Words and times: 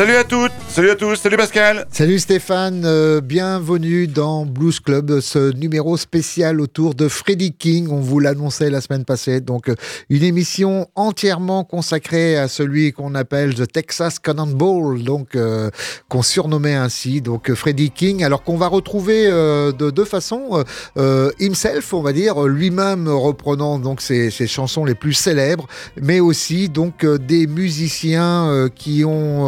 Salut 0.00 0.16
à 0.16 0.24
toutes, 0.24 0.59
salut 0.80 0.92
à 0.92 0.96
tous, 0.96 1.16
salut 1.16 1.36
Pascal. 1.36 1.86
Salut 1.92 2.18
Stéphane, 2.18 2.84
euh, 2.86 3.20
bienvenue 3.20 4.06
dans 4.06 4.46
Blues 4.46 4.80
Club, 4.80 5.20
ce 5.20 5.52
numéro 5.52 5.98
spécial 5.98 6.58
autour 6.58 6.94
de 6.94 7.06
Freddie 7.06 7.52
King. 7.52 7.88
On 7.90 8.00
vous 8.00 8.18
l'annonçait 8.18 8.70
la 8.70 8.80
semaine 8.80 9.04
passée, 9.04 9.42
donc 9.42 9.68
euh, 9.68 9.74
une 10.08 10.22
émission 10.22 10.88
entièrement 10.94 11.64
consacrée 11.64 12.38
à 12.38 12.48
celui 12.48 12.92
qu'on 12.92 13.14
appelle 13.14 13.54
The 13.54 13.70
Texas 13.70 14.18
Cannonball, 14.18 15.02
donc 15.02 15.36
euh, 15.36 15.68
qu'on 16.08 16.22
surnommait 16.22 16.76
ainsi, 16.76 17.20
donc 17.20 17.52
Freddie 17.52 17.90
King. 17.90 18.24
Alors 18.24 18.42
qu'on 18.42 18.56
va 18.56 18.68
retrouver 18.68 19.26
de 19.26 19.90
deux 19.90 20.06
façons, 20.06 20.64
himself, 20.96 21.92
on 21.92 22.00
va 22.00 22.14
dire, 22.14 22.44
lui-même 22.44 23.06
reprenant 23.06 23.78
donc 23.78 24.00
ses, 24.00 24.30
ses, 24.30 24.46
chansons 24.46 24.86
les 24.86 24.94
plus 24.94 25.12
célèbres, 25.12 25.66
mais 26.00 26.20
aussi 26.20 26.70
donc 26.70 27.04
des 27.04 27.46
musiciens 27.46 28.70
qui 28.74 29.04
ont 29.04 29.44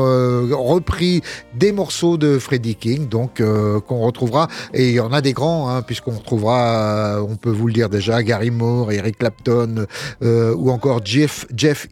repris 0.50 1.21
des 1.54 1.72
morceaux 1.72 2.16
de 2.16 2.38
Freddie 2.38 2.74
King, 2.74 3.08
donc 3.08 3.40
euh, 3.40 3.80
qu'on 3.80 4.00
retrouvera, 4.00 4.48
et 4.74 4.88
il 4.88 4.94
y 4.94 5.00
en 5.00 5.12
a 5.12 5.20
des 5.20 5.32
grands, 5.32 5.68
hein, 5.68 5.82
puisqu'on 5.82 6.12
retrouvera, 6.12 7.16
euh, 7.16 7.26
on 7.28 7.36
peut 7.36 7.50
vous 7.50 7.66
le 7.66 7.72
dire 7.72 7.88
déjà, 7.88 8.22
Gary 8.22 8.50
Moore, 8.50 8.92
Eric 8.92 9.18
Clapton, 9.18 9.86
euh, 10.22 10.54
ou 10.54 10.70
encore 10.70 11.04
Jeff, 11.04 11.46
Jeff 11.54 11.88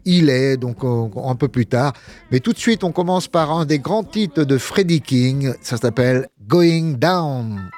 donc 0.59 0.77
un 0.83 1.35
peu 1.35 1.47
plus 1.47 1.65
tard. 1.65 1.93
Mais 2.31 2.39
tout 2.39 2.53
de 2.53 2.57
suite, 2.57 2.83
on 2.83 2.91
commence 2.91 3.27
par 3.27 3.51
un 3.51 3.65
des 3.65 3.79
grands 3.79 4.03
titres 4.03 4.43
de 4.43 4.57
Freddie 4.57 5.01
King, 5.01 5.53
ça 5.61 5.77
s'appelle 5.77 6.27
Going 6.47 6.93
Down. 6.97 7.71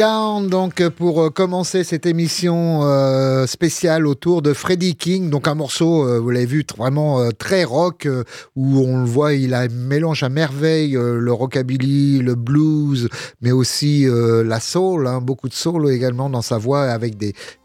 Going 0.00 0.29
Donc 0.48 0.86
pour 0.88 1.22
euh, 1.22 1.30
commencer 1.30 1.84
cette 1.84 2.06
émission 2.06 2.80
euh, 2.84 3.46
spéciale 3.46 4.06
autour 4.06 4.42
de 4.42 4.52
Freddie 4.52 4.94
King, 4.94 5.28
donc 5.28 5.48
un 5.48 5.54
morceau, 5.54 6.06
euh, 6.06 6.18
vous 6.18 6.30
l'avez 6.30 6.46
vu, 6.46 6.64
vraiment 6.76 7.30
très 7.38 7.64
rock, 7.64 8.08
où 8.56 8.80
on 8.80 9.00
le 9.00 9.06
voit, 9.06 9.34
il 9.34 9.54
a 9.54 9.68
mélange 9.68 10.22
à 10.22 10.28
merveille 10.28 10.92
le 10.92 11.32
rockabilly, 11.32 12.18
le 12.18 12.34
blues, 12.34 13.08
mais 13.40 13.50
aussi 13.50 14.06
la 14.08 14.60
soul, 14.60 15.06
hein, 15.06 15.20
beaucoup 15.20 15.48
de 15.48 15.54
soul 15.54 15.90
également 15.90 16.30
dans 16.30 16.42
sa 16.42 16.58
voix, 16.58 16.82
avec 16.82 17.14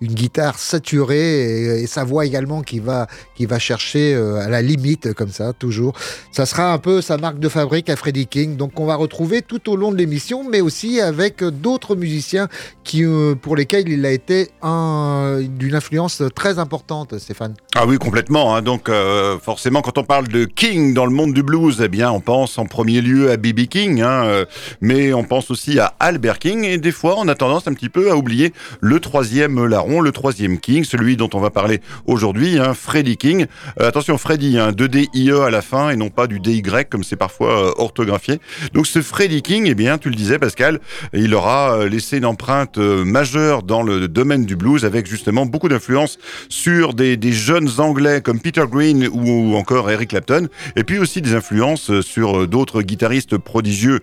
une 0.01 0.13
guitare 0.13 0.57
saturée 0.57 1.81
et, 1.81 1.88
sa 1.88 2.04
voix 2.04 2.25
également 2.25 2.62
qui 2.62 2.80
va, 2.80 3.07
qui 3.36 3.45
va 3.45 3.60
chercher 3.60 4.16
à 4.16 4.50
la 4.50 4.62
limite 4.62 5.13
comme 5.13 5.30
ça, 5.30 5.54
toujours. 5.54 5.94
Ça 6.31 6.45
sera 6.45 6.74
un 6.74 6.77
peu 6.77 7.01
sa 7.01 7.18
marque 7.18 7.39
de 7.39 7.50
fabrique 7.50 7.89
à 7.89 7.95
Freddie 7.95 8.27
King, 8.27 8.56
donc 8.56 8.80
on 8.80 8.86
va 8.86 8.95
retrouver 8.95 9.42
tout 9.42 9.69
au 9.69 9.75
long 9.75 9.92
de 9.92 9.98
l'émission, 9.98 10.44
mais 10.50 10.62
aussi 10.62 11.00
avec 11.01 11.44
d'autres 11.44 11.95
musiciens 11.95 12.48
qui, 12.85 13.03
euh, 13.03 13.35
pour 13.35 13.56
lesquels 13.56 13.89
il 13.89 14.06
a 14.06 14.12
été 14.12 14.51
d'une 14.62 15.75
influence 15.75 16.23
très 16.33 16.59
importante, 16.59 17.17
Stéphane. 17.17 17.56
Ah 17.75 17.85
oui, 17.85 17.97
complètement. 17.97 18.56
Hein. 18.56 18.62
Donc, 18.62 18.88
euh, 18.88 19.38
forcément, 19.39 19.81
quand 19.81 19.97
on 19.97 20.03
parle 20.03 20.27
de 20.27 20.45
King 20.45 20.94
dans 20.94 21.06
le 21.06 21.12
monde 21.12 21.33
du 21.33 21.44
blues, 21.44 21.81
eh 21.83 21.88
bien, 21.88 22.12
on 22.12 22.21
pense 22.21 22.57
en 22.57 22.65
premier 22.65 23.01
lieu 23.01 23.31
à 23.31 23.38
B.B. 23.38 23.65
King, 23.65 24.01
hein, 24.01 24.25
euh, 24.25 24.45
mais 24.81 25.13
on 25.13 25.23
pense 25.23 25.51
aussi 25.51 25.79
à 25.79 25.94
Albert 26.00 26.39
King, 26.39 26.63
et 26.63 26.77
des 26.77 26.91
fois, 26.91 27.15
on 27.17 27.27
a 27.27 27.35
tendance 27.35 27.67
un 27.67 27.73
petit 27.73 27.89
peu 27.89 28.12
à 28.12 28.15
oublier 28.15 28.53
le 28.79 29.00
troisième 29.00 29.65
larron, 29.65 30.00
le 30.00 30.12
troisième 30.12 30.59
King, 30.59 30.83
celui 30.83 31.17
dont 31.17 31.29
on 31.33 31.39
va 31.39 31.50
parler 31.50 31.81
aujourd'hui, 32.06 32.59
hein, 32.59 32.73
Freddie 32.73 33.17
King. 33.17 33.47
attention, 33.79 34.17
Freddie, 34.17 34.57
hein, 34.59 34.71
2D-I-E 34.71 35.41
à 35.41 35.50
la 35.50 35.62
fin, 35.62 35.89
et 35.89 35.95
non 35.95 36.09
pas 36.09 36.27
du 36.27 36.39
D-Y, 36.39 36.88
comme 36.89 37.03
c'est 37.03 37.15
parfois 37.15 37.79
orthographié. 37.79 38.39
Donc, 38.73 38.88
ce 38.88 39.01
Freddie 39.01 39.41
King, 39.41 39.65
eh 39.67 39.75
bien, 39.75 39.97
tu 39.97 40.09
le 40.09 40.15
disais, 40.15 40.39
Pascal, 40.39 40.79
il 41.13 41.33
aura 41.33 41.85
laissé 41.88 42.17
une 42.17 42.25
empreinte 42.25 42.44
majeure 42.77 43.63
dans 43.63 43.83
le 43.83 44.07
domaine 44.07 44.45
du 44.45 44.56
blues 44.56 44.86
avec 44.86 45.07
justement 45.07 45.45
beaucoup 45.45 45.69
d'influence 45.69 46.18
sur 46.50 46.94
des, 46.94 47.18
jeunes 47.31 47.69
anglais 47.77 48.21
comme 48.21 48.39
Peter 48.39 48.63
Green 48.69 49.07
ou, 49.12 49.56
encore 49.56 49.89
Eric 49.89 50.09
Clapton 50.09 50.47
et 50.75 50.83
puis 50.83 51.00
aussi 51.00 51.21
des 51.21 51.33
influences 51.33 52.01
sur 52.01 52.47
d'autres 52.47 52.81
guitaristes 52.81 53.38
prodigieux 53.38 54.00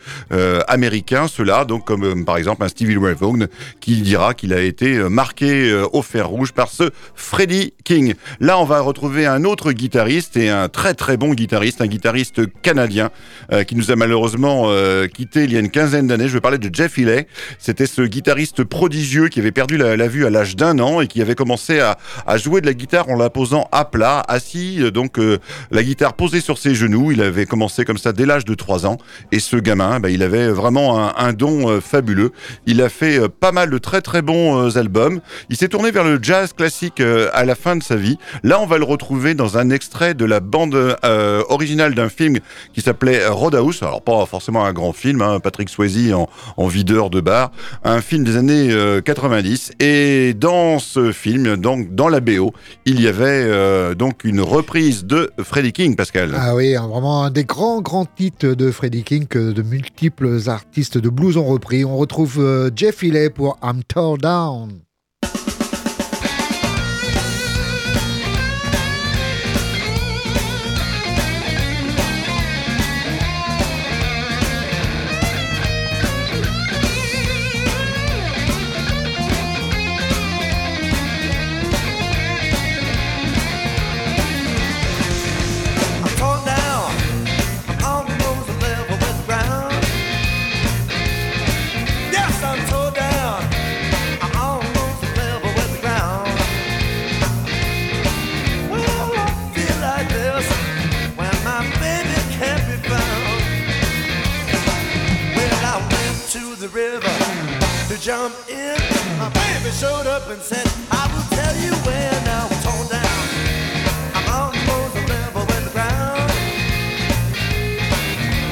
américains, 0.68 1.28
ceux-là 1.28 1.64
donc 1.64 1.84
comme 1.86 2.24
par 2.24 2.36
exemple 2.36 2.64
un 2.64 2.68
Stevie 2.68 2.96
Ray 2.96 3.14
Vaughan 3.14 3.46
qui 3.80 4.02
dira 4.02 4.34
qu'il 4.34 4.52
a 4.52 4.60
été 4.60 4.98
marqué 5.08 5.72
au 5.92 6.02
fer 6.02 6.28
rouge 6.28 6.52
par 6.52 6.68
ce 6.68 6.90
Freddie 7.14 7.72
King. 7.84 8.14
Là, 8.40 8.58
on 8.58 8.64
va 8.64 8.80
retrouver 8.80 9.26
un 9.26 9.44
autre 9.44 9.72
guitariste 9.72 10.36
et 10.36 10.48
un 10.48 10.68
très 10.68 10.94
très 10.94 11.16
bon 11.16 11.34
guitariste, 11.34 11.80
un 11.80 11.86
guitariste 11.86 12.40
canadien 12.62 13.10
euh, 13.52 13.64
qui 13.64 13.76
nous 13.76 13.90
a 13.90 13.96
malheureusement 13.96 14.64
euh, 14.66 15.06
quitté 15.06 15.44
il 15.44 15.52
y 15.52 15.56
a 15.56 15.60
une 15.60 15.70
quinzaine 15.70 16.06
d'années. 16.06 16.28
Je 16.28 16.34
veux 16.34 16.40
parler 16.40 16.58
de 16.58 16.74
Jeff 16.74 16.98
Healey. 16.98 17.26
C'était 17.58 17.86
ce 17.86 18.02
guitariste 18.02 18.31
prodigieux 18.68 19.28
qui 19.28 19.40
avait 19.40 19.52
perdu 19.52 19.76
la, 19.76 20.08
vue 20.08 20.26
à 20.26 20.30
l'âge 20.30 20.56
d'un 20.56 20.78
an 20.78 21.00
et 21.00 21.06
qui 21.06 21.20
avait 21.22 21.34
commencé 21.34 21.80
à, 21.80 21.96
jouer 22.36 22.60
de 22.60 22.66
la 22.66 22.74
guitare 22.74 23.08
en 23.08 23.16
la 23.16 23.30
posant 23.30 23.68
à 23.72 23.84
plat, 23.84 24.22
assis, 24.28 24.78
euh, 24.80 24.90
donc 24.90 25.18
la 25.70 25.82
guitare 25.82 26.14
posée 26.14 26.40
sur 26.40 26.58
ses 26.58 26.74
genoux. 26.74 27.12
Il 27.12 27.22
avait 27.22 27.46
commencé 27.46 27.84
comme 27.84 27.98
ça 27.98 28.12
dès 28.12 28.26
l'âge 28.26 28.44
de 28.44 28.54
3 28.54 28.86
ans. 28.86 28.98
Et 29.30 29.38
ce 29.38 29.56
gamin, 29.56 30.00
bah, 30.00 30.10
il 30.10 30.22
avait 30.22 30.48
vraiment 30.48 31.16
un, 31.18 31.32
don 31.32 31.80
fabuleux. 31.80 32.32
Il 32.66 32.82
a 32.82 32.88
fait 32.88 33.28
pas 33.28 33.52
mal 33.52 33.70
de 33.70 33.78
très 33.78 34.00
très 34.00 34.22
bons 34.22 34.76
albums. 34.76 35.20
Il 35.48 35.56
s'est 35.56 35.68
tourné 35.68 35.90
vers 35.90 36.04
le 36.04 36.18
jazz 36.20 36.52
classique 36.52 37.00
à 37.00 37.44
la 37.44 37.54
fin 37.54 37.76
de 37.76 37.82
sa 37.82 37.96
vie. 37.96 38.18
Là, 38.42 38.60
on 38.60 38.66
va 38.66 38.78
le 38.78 38.84
retrouver 38.84 39.34
dans 39.34 39.58
un 39.58 39.70
extrait 39.70 40.14
de 40.14 40.24
la 40.24 40.40
bande 40.40 40.96
euh, 41.04 41.42
originale 41.48 41.94
d'un 41.94 42.08
film 42.08 42.38
qui 42.72 42.80
s'appelait 42.80 43.26
Roadhouse. 43.26 43.82
Alors, 43.82 44.02
pas 44.02 44.24
forcément 44.26 44.64
un 44.64 44.72
grand 44.72 44.92
film, 44.92 45.22
hein, 45.22 45.40
Patrick 45.40 45.68
Swayze 45.68 46.12
en, 46.12 46.28
en, 46.56 46.66
videur 46.66 47.10
de 47.10 47.20
bar. 47.20 47.52
Un 47.84 48.00
film 48.00 48.21
des 48.22 48.36
années 48.36 48.74
90. 49.04 49.72
Euh, 49.80 49.84
Et 49.84 50.34
dans 50.34 50.78
ce 50.78 51.12
film, 51.12 51.56
donc 51.56 51.94
dans 51.94 52.08
la 52.08 52.20
BO, 52.20 52.52
il 52.84 53.00
y 53.00 53.08
avait 53.08 53.24
euh, 53.26 53.94
donc 53.94 54.24
une 54.24 54.40
reprise 54.40 55.04
de 55.04 55.30
Freddie 55.38 55.72
King, 55.72 55.96
Pascal. 55.96 56.32
Ah 56.36 56.54
oui, 56.54 56.74
vraiment 56.74 57.24
un 57.24 57.30
des 57.30 57.44
grands, 57.44 57.80
grands 57.80 58.06
titres 58.06 58.48
de 58.48 58.70
Freddie 58.70 59.04
King 59.04 59.26
que 59.26 59.52
de 59.52 59.62
multiples 59.62 60.38
artistes 60.46 60.98
de 60.98 61.08
blues 61.08 61.36
ont 61.36 61.46
repris. 61.46 61.84
On 61.84 61.96
retrouve 61.96 62.70
Jeff 62.74 63.02
Healey 63.02 63.30
pour 63.30 63.58
I'm 63.62 63.82
Tore 63.84 64.18
Down. 64.18 64.82
Jump 108.02 108.34
in. 108.48 108.74
My 109.16 109.30
baby 109.30 109.70
showed 109.70 110.08
up 110.08 110.28
and 110.28 110.42
said, 110.42 110.66
I 110.90 111.06
will 111.14 111.22
tell 111.30 111.54
you 111.62 111.70
when 111.86 112.18
I'm 112.26 112.50
torn 112.66 112.88
down. 112.90 113.24
I'm 114.18 114.26
almost 114.26 115.08
level 115.08 115.42
with 115.46 115.64
the 115.66 115.70
ground. 115.70 116.30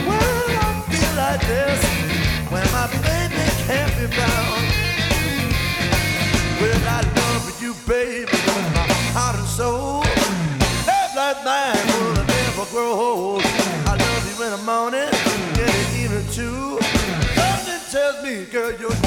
Well, 0.06 0.46
I 0.54 0.70
feel 0.86 1.12
like 1.18 1.42
this 1.50 1.82
when 2.46 2.62
my 2.70 2.86
baby 3.02 3.42
can't 3.66 3.90
be 3.98 4.06
found. 4.14 4.62
Well, 6.60 6.82
I 6.86 7.02
love 7.18 7.60
you, 7.60 7.74
baby, 7.88 8.30
with 8.30 8.70
my 8.70 8.86
heart 9.18 9.36
and 9.36 9.48
soul. 9.48 10.04
Love 10.86 11.10
like 11.16 11.42
mine 11.42 11.86
will 11.98 12.22
never 12.22 12.70
grow 12.70 12.92
old. 12.92 13.42
I 13.42 13.98
love 13.98 14.22
you 14.30 14.44
in 14.44 14.50
the 14.52 14.62
morning, 14.62 15.10
in 15.58 15.74
the 15.74 15.98
evening 15.98 16.28
too. 16.30 16.78
Something 17.34 17.80
tells 17.90 18.22
me, 18.22 18.44
girl, 18.44 18.70
you're 18.78 18.99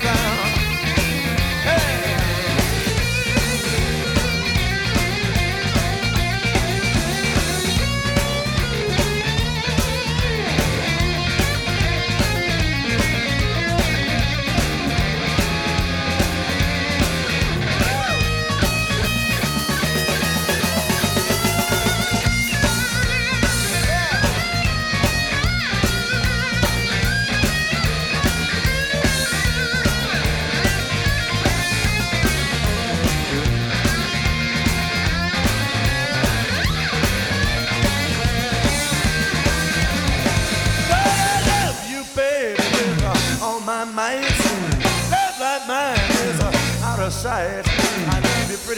goodbye. 0.00 0.27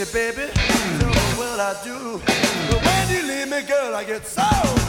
Pretty 0.04 0.12
baby, 0.12 0.52
so 1.00 1.11
well 1.38 1.61
I 1.61 1.76
do. 1.85 2.21
But 2.69 2.85
when 2.85 3.11
you 3.11 3.26
leave 3.26 3.49
me, 3.49 3.62
girl, 3.62 3.95
I 3.95 4.04
get 4.04 4.26
so 4.26 4.80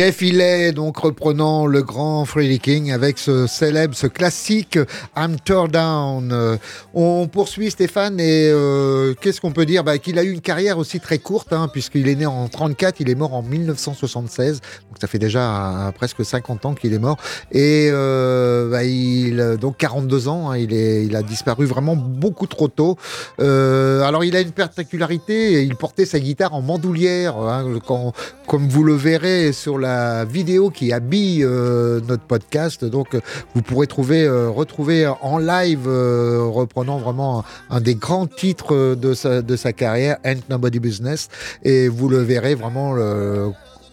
Jeff 0.00 0.22
Healey, 0.22 0.72
donc 0.72 0.96
reprenant 0.96 1.66
le 1.66 1.82
grand 1.82 2.24
Freddie 2.24 2.58
King 2.58 2.90
avec 2.90 3.18
ce 3.18 3.46
célèbre, 3.46 3.94
ce 3.94 4.06
classique 4.06 4.78
I'm 5.14 5.36
Tore 5.38 5.68
Down. 5.68 6.58
on 6.94 7.28
poursuit 7.28 7.70
Stéphane 7.70 8.18
et 8.18 8.48
euh, 8.50 9.12
qu'est-ce 9.20 9.42
qu'on 9.42 9.50
peut 9.50 9.66
dire? 9.66 9.84
Bah, 9.84 9.98
Qu'il 9.98 10.18
a 10.18 10.24
eu 10.24 10.30
une 10.30 10.40
carrière 10.40 10.78
aussi 10.78 11.00
très 11.00 11.18
courte, 11.18 11.52
hein, 11.52 11.68
puisqu'il 11.70 12.08
est 12.08 12.14
né 12.14 12.24
en 12.24 12.48
34, 12.48 13.00
il 13.00 13.10
est 13.10 13.14
mort 13.14 13.34
en 13.34 13.42
1976, 13.42 14.62
donc 14.62 14.96
ça 14.98 15.06
fait 15.06 15.18
déjà 15.18 15.92
presque 15.94 16.24
50 16.24 16.64
ans 16.64 16.72
qu'il 16.72 16.94
est 16.94 16.98
mort. 16.98 17.18
Et 17.52 17.90
euh, 17.92 18.70
bah, 18.70 18.84
il, 18.84 19.58
donc 19.60 19.76
42 19.76 20.28
ans, 20.28 20.50
hein, 20.50 20.56
il, 20.56 20.72
est, 20.72 21.04
il 21.04 21.14
a 21.14 21.22
disparu 21.22 21.66
vraiment 21.66 21.94
beaucoup 21.94 22.46
trop 22.46 22.68
tôt. 22.68 22.96
Euh, 23.38 24.00
alors 24.04 24.24
il 24.24 24.34
a 24.34 24.40
une 24.40 24.52
particularité, 24.52 25.62
il 25.62 25.76
portait 25.76 26.06
sa 26.06 26.20
guitare 26.20 26.54
en 26.54 26.62
mandoulière, 26.62 27.36
hein, 27.36 27.66
quand, 27.86 28.14
comme 28.46 28.66
vous 28.66 28.82
le 28.82 28.94
verrez 28.94 29.52
sur 29.52 29.78
la 29.78 29.89
vidéo 30.24 30.70
qui 30.70 30.92
habille 30.92 31.44
euh, 31.44 32.00
notre 32.06 32.24
podcast. 32.24 32.84
Donc, 32.84 33.14
euh, 33.14 33.20
vous 33.54 33.62
pourrez 33.62 33.86
trouver, 33.86 34.24
euh, 34.24 34.48
retrouver 34.50 35.06
en 35.06 35.38
live, 35.38 35.86
reprenant 35.86 36.98
vraiment 36.98 37.44
un, 37.70 37.80
des 37.80 37.94
grands 37.94 38.26
titres 38.26 38.94
de 38.94 39.14
sa, 39.14 39.42
de 39.42 39.56
sa 39.56 39.72
carrière, 39.72 40.18
Ain't 40.24 40.48
Nobody 40.48 40.78
Business. 40.78 41.28
Et 41.62 41.88
vous 41.88 42.08
le 42.08 42.18
verrez 42.18 42.54
vraiment 42.54 42.94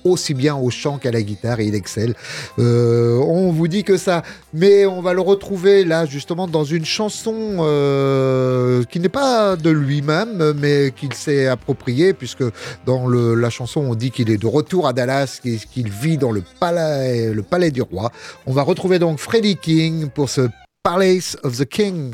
aussi 0.04 0.34
bien 0.34 0.56
au 0.56 0.70
chant 0.70 0.98
qu'à 0.98 1.12
la 1.12 1.22
guitare 1.22 1.62
il 1.62 1.76
excelle. 1.76 2.16
Euh, 2.60 3.18
on 3.20 3.52
vous 3.52 3.68
dit 3.68 3.84
que 3.84 3.98
ça, 3.98 4.24
mais 4.54 4.86
on 4.86 5.02
va 5.02 5.14
le 5.14 5.22
retrouver 5.22 5.84
là 5.84 6.06
justement 6.06 6.48
dans 6.48 6.64
une 6.64 6.86
chanson 6.86 7.36
euh, 7.60 8.84
qui 8.86 9.00
n'est 9.00 9.10
pas 9.10 9.56
de 9.56 9.70
lui-même, 9.70 10.54
mais 10.60 10.92
qu'il 10.96 11.14
s'est 11.14 11.48
appropriée, 11.48 12.14
puisque 12.14 12.44
dans 12.86 13.08
la 13.08 13.50
chanson 13.50 13.82
on 13.82 13.96
dit 13.96 14.12
qu'il 14.12 14.30
est 14.30 14.38
de 14.38 14.48
retour 14.48 14.88
à 14.88 14.94
Dallas, 14.94 15.40
qu'il 15.42 15.90
vit 15.90 16.18
dans 16.18 16.32
le 16.32 16.44
palais, 16.60 17.34
le 17.34 17.44
palais 17.44 17.72
du 17.72 17.82
roi. 17.82 18.12
On 18.46 18.54
va 18.54 18.64
retrouver 18.64 19.00
donc 19.00 19.20
Freddie 19.20 19.58
King 19.58 20.10
pour 20.10 20.30
ce 20.30 20.48
Palace 20.84 21.38
of 21.44 21.58
the 21.58 21.66
King. 21.66 22.14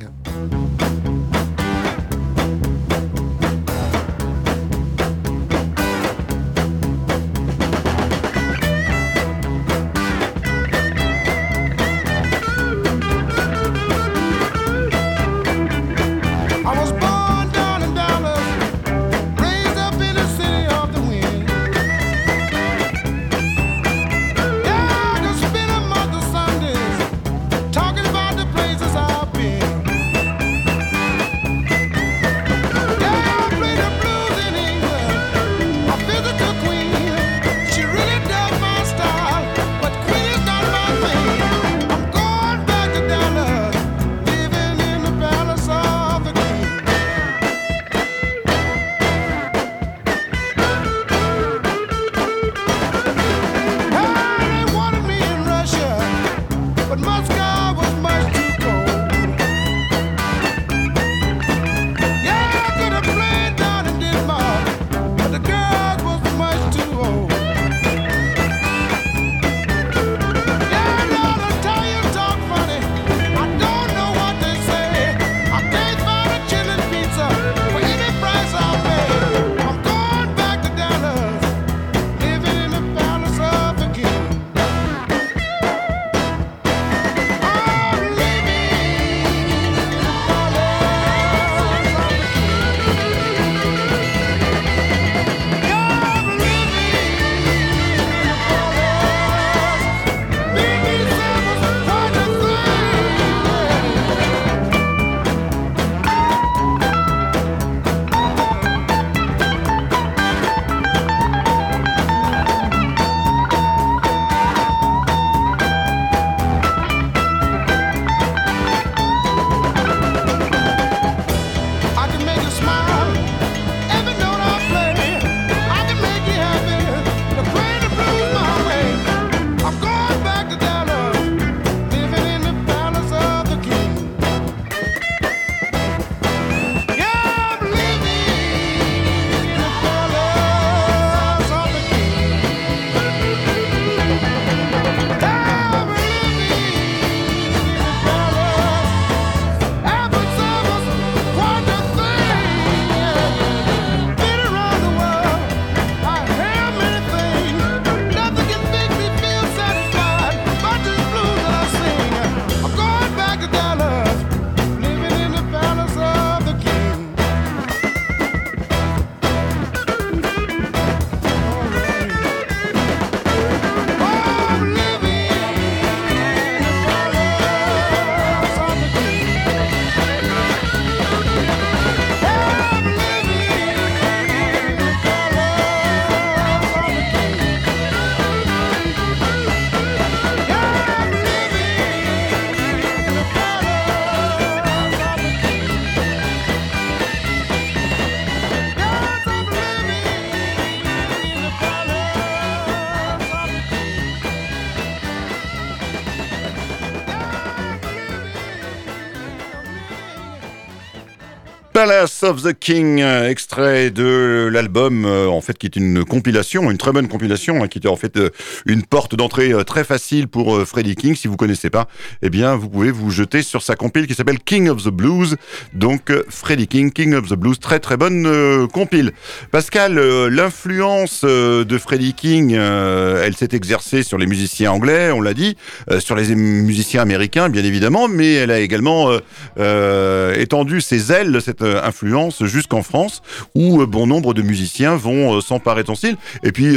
Gonzalez. 211.83 212.12
Of 212.23 212.43
the 212.43 212.53
King, 212.53 212.99
extrait 212.99 213.89
de 213.89 214.47
l'album, 214.51 215.03
euh, 215.05 215.27
en 215.27 215.41
fait, 215.41 215.57
qui 215.57 215.65
est 215.65 215.75
une 215.75 216.05
compilation, 216.05 216.71
une 216.71 216.77
très 216.77 216.91
bonne 216.91 217.07
compilation, 217.07 217.63
hein, 217.63 217.67
qui 217.67 217.79
est 217.79 217.87
en 217.87 217.95
fait 217.95 218.15
euh, 218.17 218.29
une 218.65 218.83
porte 218.83 219.15
d'entrée 219.15 219.51
euh, 219.51 219.63
très 219.63 219.83
facile 219.83 220.27
pour 220.27 220.61
Freddie 220.65 220.95
King. 220.95 221.15
Si 221.15 221.27
vous 221.27 221.35
connaissez 221.35 221.69
pas, 221.69 221.87
eh 222.21 222.29
bien, 222.29 222.55
vous 222.55 222.69
pouvez 222.69 222.91
vous 222.91 223.09
jeter 223.09 223.41
sur 223.41 223.61
sa 223.61 223.75
compile 223.75 224.07
qui 224.07 224.13
s'appelle 224.13 224.39
King 224.39 224.69
of 224.69 224.83
the 224.83 224.89
Blues. 224.89 225.35
Donc, 225.73 226.13
Freddie 226.29 226.67
King, 226.67 226.91
King 226.91 227.15
of 227.15 227.27
the 227.27 227.33
Blues, 227.33 227.59
très 227.59 227.79
très 227.79 227.97
bonne 227.97 228.67
compile. 228.69 229.11
Pascal, 229.51 229.95
l'influence 230.27 231.23
de 231.23 231.77
Freddie 231.77 232.13
King, 232.13 232.53
elle 232.53 233.35
s'est 233.35 233.49
exercée 233.53 234.03
sur 234.03 234.17
les 234.17 234.27
musiciens 234.27 234.71
anglais, 234.71 235.11
on 235.11 235.21
l'a 235.21 235.33
dit, 235.33 235.57
sur 235.99 236.15
les 236.15 236.35
musiciens 236.35 237.01
américains, 237.01 237.49
bien 237.49 237.63
évidemment, 237.63 238.07
mais 238.07 238.33
elle 238.33 238.51
a 238.51 238.59
également 238.59 239.11
étendu 239.57 240.81
ses 240.81 241.11
ailes, 241.11 241.41
cette 241.41 241.63
euh, 241.63 241.81
influence 242.13 242.43
jusqu'en 242.45 242.83
France, 242.83 243.21
où 243.55 243.81
euh, 243.81 243.85
bon 243.85 244.07
nombre 244.07 244.33
de 244.33 244.41
musiciens 244.41 244.95
vont 244.95 245.37
euh, 245.37 245.41
s'emparer 245.41 245.81
de 245.83 245.87
son 245.87 245.95
style, 245.95 246.17
et 246.43 246.51
puis 246.51 246.75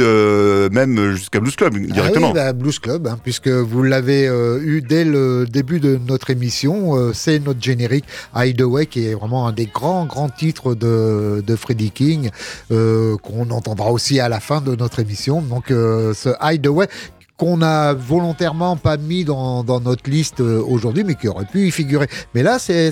même 0.71 1.11
jusqu'à 1.15 1.39
Blues 1.39 1.55
Club 1.55 1.77
directement. 1.77 2.27
Ah 2.27 2.31
oui, 2.31 2.35
bah, 2.35 2.53
Blues 2.53 2.79
Club, 2.79 3.07
hein, 3.07 3.19
puisque 3.23 3.47
vous 3.47 3.83
l'avez 3.83 4.25
eu 4.61 4.81
dès 4.81 5.03
le 5.03 5.45
début 5.45 5.79
de 5.79 5.99
notre 6.07 6.29
émission, 6.29 7.13
c'est 7.13 7.39
notre 7.39 7.61
générique 7.61 8.05
Hideaway, 8.35 8.85
qui 8.85 9.05
est 9.05 9.13
vraiment 9.13 9.47
un 9.47 9.53
des 9.53 9.65
grands, 9.65 10.05
grands 10.05 10.29
titres 10.29 10.75
de, 10.75 11.43
de 11.45 11.55
Freddie 11.55 11.91
King, 11.91 12.29
qu'on 12.69 13.49
entendra 13.49 13.91
aussi 13.91 14.19
à 14.19 14.29
la 14.29 14.39
fin 14.39 14.61
de 14.61 14.75
notre 14.75 14.99
émission. 14.99 15.41
Donc 15.41 15.65
ce 15.69 16.29
Hideaway 16.41 16.87
qu'on 17.37 17.61
a 17.61 17.93
volontairement 17.93 18.75
pas 18.77 18.97
mis 18.97 19.23
dans, 19.23 19.63
notre 19.63 20.09
liste 20.09 20.41
euh, 20.41 20.61
aujourd'hui, 20.67 21.03
mais 21.03 21.13
qui 21.13 21.27
aurait 21.27 21.45
pu 21.45 21.67
y 21.67 21.71
figurer. 21.71 22.07
Mais 22.33 22.41
là, 22.41 22.57
c'est, 22.57 22.91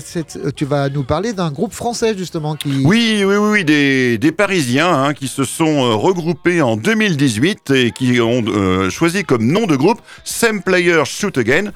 tu 0.54 0.64
vas 0.64 0.88
nous 0.88 1.02
parler 1.02 1.32
d'un 1.32 1.50
groupe 1.50 1.72
français 1.72 2.16
justement 2.16 2.54
qui. 2.54 2.82
Oui, 2.84 3.24
oui, 3.26 3.34
oui, 3.36 3.64
des, 3.64 4.18
des 4.18 4.30
Parisiens 4.30 4.92
hein, 4.92 5.14
qui 5.14 5.26
se 5.26 5.42
sont 5.42 5.84
euh, 5.84 5.94
regroupés 5.94 6.62
en 6.62 6.76
2018 6.76 7.72
et 7.72 7.90
qui 7.90 8.20
ont 8.20 8.44
euh, 8.46 8.88
choisi 8.88 9.24
comme 9.24 9.44
nom 9.44 9.66
de 9.66 9.74
groupe 9.74 10.00
Same 10.22 10.62
Player 10.62 11.02
Shoot 11.04 11.36
Again. 11.38 11.72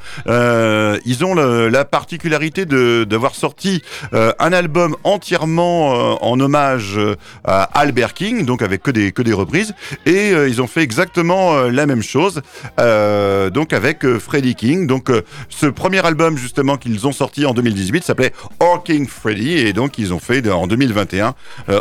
ils 1.05 1.25
ont 1.25 1.35
la 1.35 1.85
particularité 1.85 2.67
de, 2.67 3.05
d'avoir 3.05 3.35
sorti 3.35 3.83
un 4.13 4.53
album 4.53 4.97
entièrement 5.03 6.23
en 6.23 6.39
hommage 6.39 6.99
à 7.45 7.63
Albert 7.63 8.15
King, 8.15 8.45
donc 8.45 8.63
avec 8.63 8.83
que 8.83 8.91
des, 8.91 9.13
que 9.13 9.23
des 9.23 9.33
reprises, 9.33 9.75
et 10.07 10.31
ils 10.31 10.63
ont 10.63 10.67
fait 10.67 10.83
exactement 10.83 11.63
la 11.63 11.87
même 11.87 12.03
chose. 12.03 12.43
Euh, 12.79 13.51
donc 13.51 13.73
avec 13.73 14.05
euh, 14.05 14.19
Freddie 14.19 14.55
King. 14.55 14.87
Donc 14.87 15.11
euh, 15.11 15.23
ce 15.49 15.67
premier 15.67 16.05
album 16.05 16.37
justement 16.37 16.77
qu'ils 16.77 17.07
ont 17.07 17.13
sorti 17.13 17.47
en 17.47 17.55
2018 17.55 18.05
s'appelait 18.05 18.33
Orking 18.61 19.07
Freddie 19.07 19.59
et 19.59 19.73
donc 19.73 19.99
ils 19.99 20.13
ont 20.13 20.19
fait 20.19 20.49
en 20.51 20.67
2021 20.67 21.35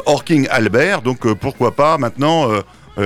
Orking 0.06 0.48
Albert. 0.50 1.02
Donc 1.02 1.32
pourquoi 1.34 1.76
pas 1.76 1.98
maintenant 1.98 2.50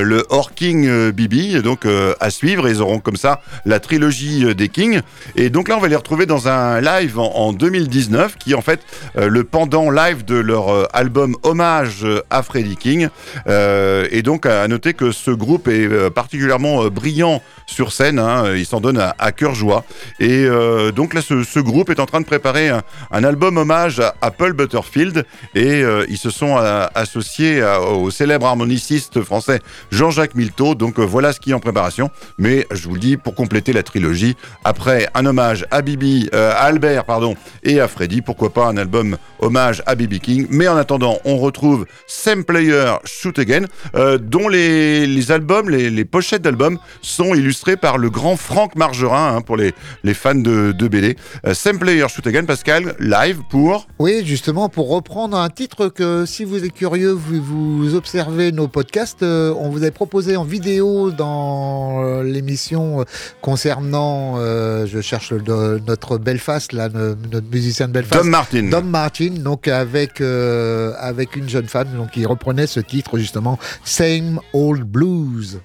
le 0.02 0.26
Orking 0.30 0.88
euh, 0.88 1.12
Bibi, 1.12 1.62
donc 1.62 1.86
euh, 1.86 2.14
à 2.20 2.30
suivre. 2.30 2.68
Ils 2.68 2.82
auront 2.82 3.00
comme 3.00 3.16
ça 3.16 3.42
la 3.66 3.80
trilogie 3.80 4.56
des 4.56 4.70
Kings. 4.70 5.02
Et 5.36 5.50
donc 5.50 5.68
là, 5.68 5.78
on 5.78 5.80
va 5.80 5.88
les 5.88 5.96
retrouver 5.96 6.26
dans 6.26 6.48
un 6.48 6.82
live 6.82 7.20
en, 7.20 7.54
2019, 7.54 8.38
qui 8.38 8.52
est 8.52 8.56
en 8.56 8.62
fait 8.62 8.82
le 9.16 9.44
pendant 9.44 9.92
live 9.92 10.26
de 10.26 10.36
leur 10.36 10.88
album 10.96 11.36
hommage 11.44 12.06
à 12.30 12.42
Freddie 12.44 12.78
King. 12.78 13.10
et 13.48 14.22
donc 14.24 14.46
à 14.46 14.68
noter 14.68 14.94
que 14.94 15.12
ce 15.12 15.32
groupe 15.32 15.68
est 15.68 16.10
particulièrement 16.10 16.86
brillant 16.88 17.42
sur 17.68 17.92
scène. 17.92 18.20
Hein. 18.20 18.56
il 18.56 18.66
s'en 18.66 18.80
donne 18.80 18.98
à, 18.98 19.32
cœur 19.32 19.54
joie. 19.54 19.84
Et 20.20 20.48
donc 20.96 21.14
là, 21.14 21.22
ce, 21.22 21.60
groupe 21.60 21.90
est 21.90 22.00
en 22.00 22.06
train 22.06 22.22
de 22.22 22.26
préparer 22.26 22.70
un, 22.70 23.24
album 23.24 23.58
hommage 23.58 24.02
à, 24.22 24.32
Paul 24.32 24.54
Butterfield. 24.54 25.26
Et 25.56 25.84
ils 26.10 26.18
se 26.18 26.30
sont 26.30 26.58
associés 26.58 27.64
au 27.64 28.10
célèbre 28.10 28.48
harmoniciste 28.48 29.22
français 29.22 29.60
Jean-Jacques 29.92 30.36
Milteau. 30.36 30.76
Donc 30.76 31.00
euh, 31.00 31.04
voilà 31.04 31.34
ce 31.34 31.40
qui 31.40 31.52
est 31.52 31.54
en 31.54 31.60
préparation. 31.60 32.10
Mais 32.38 32.68
je 32.72 32.88
vous 32.88 32.96
le 32.96 33.00
dis, 33.00 33.18
pour 33.18 33.36
compléter 33.36 33.74
la 33.74 33.84
trilogie, 33.84 34.36
après 34.64 35.08
un 35.14 35.26
hommage 35.26 35.66
à 35.72 35.82
Bibi, 35.82 36.30
euh, 36.34 36.52
à 36.52 36.64
Albert, 36.64 37.06
pardon, 37.06 37.36
et 37.64 37.80
à 37.80 37.88
Freddy, 37.88 38.22
pourquoi 38.22 38.52
pas 38.52 38.68
un 38.68 38.78
album 38.78 39.18
hommage 39.40 39.84
à 39.86 39.96
Bibi 39.96 40.20
King. 40.20 40.48
Mais 40.50 40.68
en 40.68 40.78
attendant, 40.78 41.20
on 41.26 41.38
retrouve 41.38 41.86
Same 42.08 42.44
Player 42.44 42.94
Shoot 43.06 43.38
Again, 43.40 43.66
euh, 43.96 44.18
dont 44.18 44.48
les, 44.48 45.32
albums, 45.32 45.70
les, 45.70 46.06
pochettes 46.06 46.42
d'albums 46.42 46.80
sont 47.02 47.34
illustrées 47.34 47.78
par 47.78 47.98
le 47.98 48.10
grand 48.10 48.36
Franck 48.36 48.76
Margerin, 48.76 49.36
hein, 49.36 49.42
pour 49.42 49.58
les, 49.58 49.74
les 50.04 50.14
fans 50.14 50.36
de, 50.36 50.72
de 50.72 50.88
BD. 50.88 51.18
Same 51.54 51.80
Player 51.80 52.06
Shoot 52.10 52.28
Again, 52.28 52.46
Pascal, 52.46 52.96
live 53.00 53.40
pour... 53.50 53.88
Oui, 54.00 54.24
justement, 54.26 54.70
pour 54.70 54.90
reprendre 54.90 55.38
un 55.38 55.50
titre 55.50 55.88
que 55.88 56.26
si 56.26 56.44
vous 56.44 56.64
êtes 56.64 56.74
curieux, 56.74 57.12
vous, 57.12 57.42
vous 57.42 57.96
observez 57.96 58.52
nos 58.52 58.68
podcasts, 58.68 59.24
on 59.24 59.70
vous 59.74 59.82
avez 59.84 59.92
proposé 59.92 60.38
en 60.38 60.44
vidéo 60.44 61.12
dans 61.12 62.04
euh, 62.04 62.24
l'émission 62.24 63.02
euh, 63.02 63.04
concernant, 63.42 64.36
euh, 64.38 64.86
je 64.86 65.02
cherche 65.02 65.34
notre 65.34 66.18
Belfast, 66.18 66.74
là, 66.74 66.90
notre 66.90 67.50
musicien 67.52 67.88
de 67.88 67.94
Belfast. 67.94 68.22
Dom 68.22 68.30
Martin. 68.30 68.64
Dom 68.70 68.88
Martin, 68.88 69.30
donc 69.40 69.68
avec, 69.68 70.22
avec 70.22 71.36
une 71.36 71.50
jeune 71.50 71.68
femme 71.68 71.90
donc, 71.98 72.12
qui 72.12 72.26
reprenait 72.26 72.68
ce 72.68 72.80
titre 72.80 73.18
justement, 73.18 73.58
Same 73.84 74.40
Old 74.54 74.84
Blues. 74.84 75.60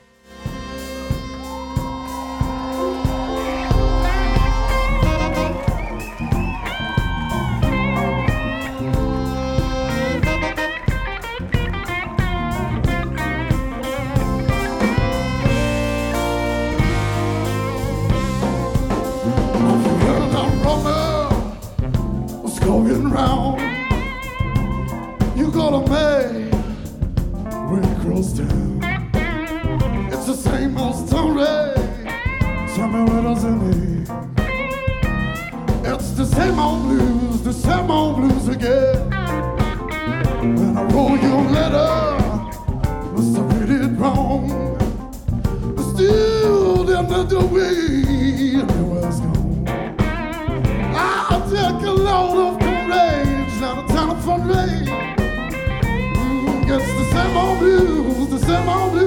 all 25.69 25.83
of 25.83 25.91
May 25.91 26.49
when 27.69 27.85
it 27.85 28.01
grows 28.01 28.33
down. 28.33 28.81
It's 30.11 30.25
the 30.25 30.35
same 30.35 30.79
old 30.79 30.97
story, 31.07 31.75
summer 32.75 33.05
riddles 33.13 33.45
in 33.45 33.57
it. 33.73 34.09
It's 35.85 36.13
the 36.13 36.25
same 36.25 36.59
old 36.59 36.83
blues, 36.85 37.43
the 37.43 37.53
same 37.53 37.91
old 37.91 38.17
blues 38.17 38.49
again. 38.49 39.11
When 40.59 40.79
I 40.79 40.85
wrote 40.85 41.21
your 41.23 41.43
letter, 41.57 42.17
must 43.13 43.37
have 43.37 43.69
read 43.69 43.83
it 43.83 43.95
wrong. 44.01 44.49
But 45.77 45.85
still, 45.93 46.85
they're 46.85 47.03
the. 47.03 47.88
blues, 57.59 58.29
the 58.31 58.39
same 58.47 58.69
old 58.69 58.93
blues. 58.93 58.98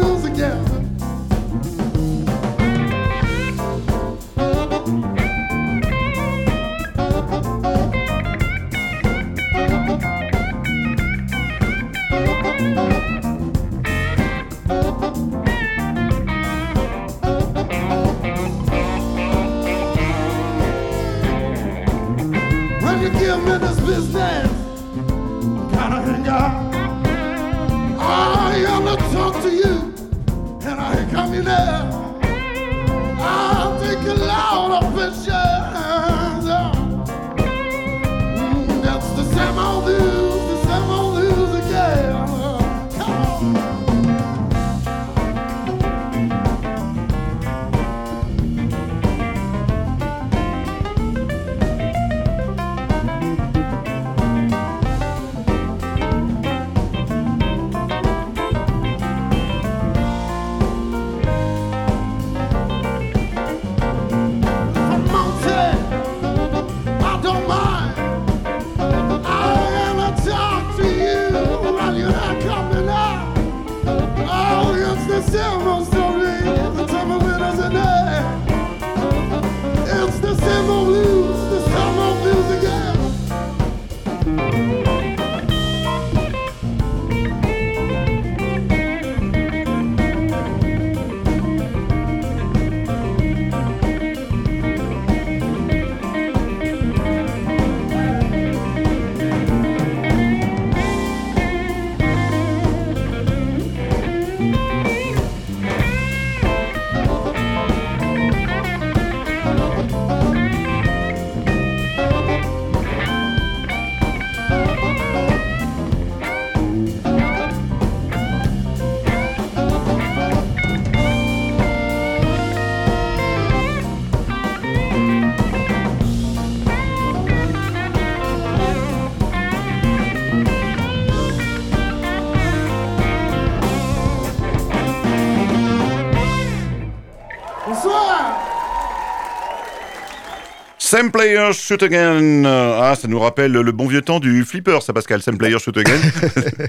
Same 140.92 141.10
player 141.10 141.54
shoot 141.54 141.82
again. 141.84 142.44
Ah, 142.44 142.96
ça 143.00 143.08
nous 143.08 143.18
rappelle 143.18 143.54
le 143.54 143.72
bon 143.72 143.88
vieux 143.88 144.02
temps 144.02 144.20
du 144.20 144.44
flipper, 144.44 144.82
ça 144.82 144.92
Pascal. 144.92 145.22
Same 145.22 145.38
player 145.38 145.58
shoot 145.58 145.78
again. 145.78 146.02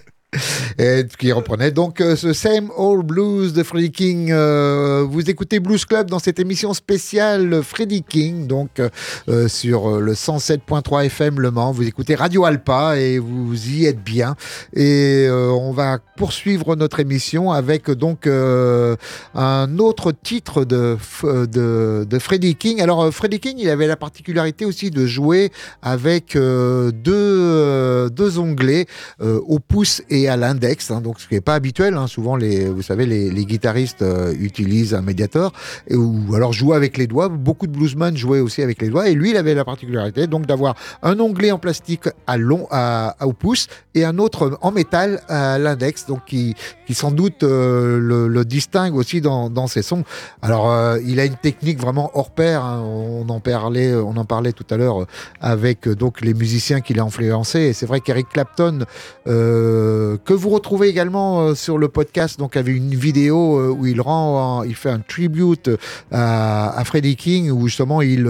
et 0.79 1.05
qui 1.19 1.33
reprenait 1.33 1.71
donc 1.71 2.01
euh, 2.01 2.17
ce 2.17 2.33
Same 2.33 2.71
Old 2.77 3.07
Blues 3.07 3.53
de 3.53 3.63
Freddie 3.63 3.91
King. 3.91 4.31
Euh, 4.31 5.05
vous 5.09 5.29
écoutez 5.31 5.61
Blues 5.61 5.85
Club 5.85 6.09
dans 6.11 6.19
cette 6.19 6.39
émission 6.39 6.75
spéciale 6.75 7.63
Freddie 7.63 8.03
King, 8.03 8.47
donc 8.47 8.81
euh, 9.29 9.49
sur 9.49 10.01
le 10.01 10.15
107.3 10.15 11.07
FM 11.07 11.41
Le 11.41 11.51
Mans. 11.51 11.73
Vous 11.73 11.87
écoutez 11.87 12.15
Radio 12.15 12.45
Alpa 12.45 12.99
et 12.99 13.19
vous 13.19 13.55
y 13.69 13.87
êtes 13.87 14.03
bien. 14.03 14.37
Et 14.75 15.29
on 15.31 15.73
va 15.73 15.99
poursuivre 16.17 16.77
notre 16.77 17.01
émission 17.01 17.53
avec 17.53 17.91
donc 17.91 18.27
un 18.27 19.79
autre 19.79 20.13
titre 20.13 20.65
de, 20.65 20.97
de, 21.23 22.07
de 22.09 22.19
Freddie 22.19 22.57
King. 22.57 22.81
Alors 22.81 23.13
Freddie 23.13 23.41
King, 23.41 23.57
il 23.59 23.69
avait 23.69 23.87
la 23.87 23.97
particularité 23.97 24.65
aussi 24.65 24.91
de 24.91 25.07
jouer 25.07 25.51
avec 25.83 26.35
deux, 26.35 28.11
deux 28.11 28.39
onglets 28.39 28.87
au 29.21 29.59
pouce 29.59 30.03
et 30.11 30.29
à 30.29 30.37
l'index, 30.37 30.62
hein, 30.91 31.01
donc 31.01 31.21
ce 31.21 31.29
qui 31.29 31.35
n'est 31.35 31.41
pas 31.41 31.55
habituel. 31.55 31.97
Hein. 31.97 32.07
Souvent, 32.07 32.37
les, 32.37 32.69
vous 32.69 32.83
savez, 32.83 33.07
les, 33.07 33.45
guitaristes 33.45 34.03
euh, 34.03 34.33
utilisent 34.39 34.95
un 34.95 35.03
médiator 35.03 35.53
ou 35.91 36.35
alors 36.35 36.53
jouent 36.53 36.75
avec 36.75 36.97
les 36.97 37.07
doigts. 37.07 37.29
Beaucoup 37.29 37.67
de 37.67 37.73
bluesmen 37.73 38.17
jouaient 38.17 38.41
aussi 38.41 38.63
avec 38.63 38.81
les 38.81 38.89
doigts 38.89 39.09
et 39.09 39.15
lui, 39.15 39.31
il 39.31 39.37
avait 39.37 39.55
la 39.55 39.65
particularité 39.65 40.27
donc 40.27 40.47
d'avoir 40.47 40.75
un 41.03 41.19
onglet 41.19 41.51
en 41.51 41.59
plastique 41.59 42.09
à 42.27 42.37
long, 42.37 42.67
à, 42.71 43.17
au 43.23 43.33
pouce 43.33 43.67
et 43.95 44.05
un 44.05 44.19
autre 44.19 44.59
en 44.63 44.71
métal 44.71 45.21
à 45.29 45.59
l'index, 45.59 46.07
donc 46.07 46.25
qui, 46.27 46.55
qui 46.87 46.95
sans 46.95 47.11
doute 47.11 47.43
euh, 47.43 47.99
le, 47.99 48.45
distingue 48.45 48.97
aussi 48.97 49.21
dans, 49.21 49.51
dans, 49.51 49.67
ses 49.67 49.83
sons. 49.83 50.05
Alors, 50.43 50.71
euh, 50.71 50.99
il 51.05 51.21
a 51.21 51.25
une 51.25 51.37
technique 51.37 51.81
vraiment 51.81 52.11
hors 52.15 52.31
pair. 52.31 52.65
Hein. 52.65 52.83
On 52.85 53.29
en 53.29 53.41
parlait, 53.41 53.95
on 53.95 54.17
en 54.17 54.25
parlait 54.25 54.53
tout 54.53 54.67
à 54.71 54.77
l'heure 54.77 55.07
avec 55.41 55.89
donc 55.89 56.21
les 56.21 56.35
musiciens 56.35 56.81
qu'il 56.81 56.99
a 56.99 57.05
influencé. 57.05 57.61
Et 57.61 57.73
c'est 57.73 57.87
vrai 57.87 58.01
qu'Eric 58.01 58.29
Clapton 58.29 58.81
que 59.25 60.33
vous 60.33 60.51
retrouvez 60.55 60.89
également 60.89 61.41
euh, 61.41 61.55
sur 61.55 61.79
le 61.79 61.89
podcast, 61.89 62.39
donc 62.39 62.57
avec 62.57 62.75
une 62.75 62.95
vidéo 62.95 63.59
euh, 63.59 63.69
où 63.69 63.87
il 63.87 64.01
rend, 64.01 64.63
il 64.63 64.75
fait 64.75 64.91
un 64.91 65.01
tribute 65.01 65.71
à, 66.11 66.77
à 66.79 66.85
Freddie 66.85 67.17
King, 67.17 67.51
où 67.51 67.67
justement 67.67 68.03
il, 68.03 68.29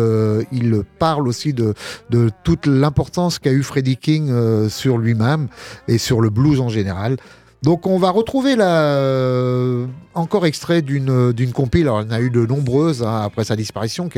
il 0.52 0.82
parle 0.98 1.28
aussi 1.28 1.52
de, 1.52 1.74
de 2.11 2.30
toute 2.44 2.66
l'importance 2.66 3.38
qu'a 3.38 3.52
eu 3.52 3.62
Freddie 3.62 3.96
King 3.96 4.68
sur 4.68 4.98
lui-même 4.98 5.48
et 5.88 5.98
sur 5.98 6.20
le 6.20 6.30
blues 6.30 6.61
en 6.61 6.68
général. 6.68 7.16
Donc 7.62 7.87
on 7.87 7.96
va 7.96 8.11
retrouver 8.11 8.57
là 8.57 8.96
euh, 8.96 9.87
encore 10.14 10.46
extrait 10.46 10.83
d'une 10.83 11.31
d'une 11.33 11.53
compile. 11.53 11.83
Alors 11.83 12.03
il 12.03 12.11
y 12.11 12.12
en 12.12 12.16
a 12.16 12.20
eu 12.20 12.29
de 12.29 12.44
nombreuses 12.44 13.05
hein, 13.05 13.22
après 13.25 13.44
sa 13.44 13.55
disparition, 13.55 14.09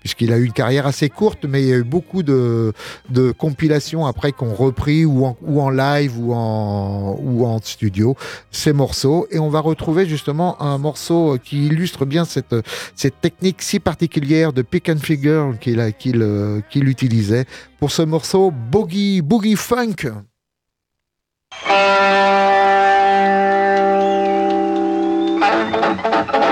puisqu'il 0.00 0.34
a 0.34 0.36
eu 0.36 0.44
une 0.44 0.52
carrière 0.52 0.86
assez 0.86 1.08
courte, 1.08 1.46
mais 1.48 1.62
il 1.62 1.68
y 1.68 1.72
a 1.72 1.76
eu 1.76 1.82
beaucoup 1.82 2.22
de, 2.22 2.74
de 3.08 3.32
compilations 3.32 4.04
après 4.04 4.32
qu'on 4.32 4.52
repris 4.52 5.06
ou 5.06 5.24
en, 5.24 5.36
ou 5.40 5.62
en 5.62 5.70
live 5.70 6.18
ou 6.18 6.34
en 6.34 7.18
ou 7.22 7.46
en 7.46 7.58
studio 7.62 8.16
ces 8.50 8.74
morceaux. 8.74 9.26
Et 9.30 9.38
on 9.38 9.48
va 9.48 9.60
retrouver 9.60 10.04
justement 10.06 10.60
un 10.60 10.76
morceau 10.76 11.38
qui 11.42 11.68
illustre 11.68 12.04
bien 12.04 12.26
cette 12.26 12.54
cette 12.94 13.18
technique 13.22 13.62
si 13.62 13.80
particulière 13.80 14.52
de 14.52 14.60
pick 14.60 14.90
and 14.90 14.98
figure 14.98 15.54
qu'il 15.58 15.94
qu'il 15.98 16.62
qu'il 16.68 16.86
utilisait 16.86 17.46
pour 17.78 17.92
ce 17.92 18.02
morceau 18.02 18.50
Boogie 18.50 19.22
Boogie 19.22 19.56
Funk. 19.56 20.12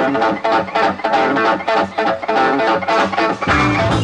I'm 0.09 0.15
not 0.15 0.33
a 0.33 0.41
pastor. 0.41 1.09
I'm 1.11 1.35
not 1.35 1.61
a 1.61 1.65
pastor. 1.65 2.33
I'm 2.33 2.57
not 2.57 2.83
a 2.83 2.87
pastor. 2.87 3.98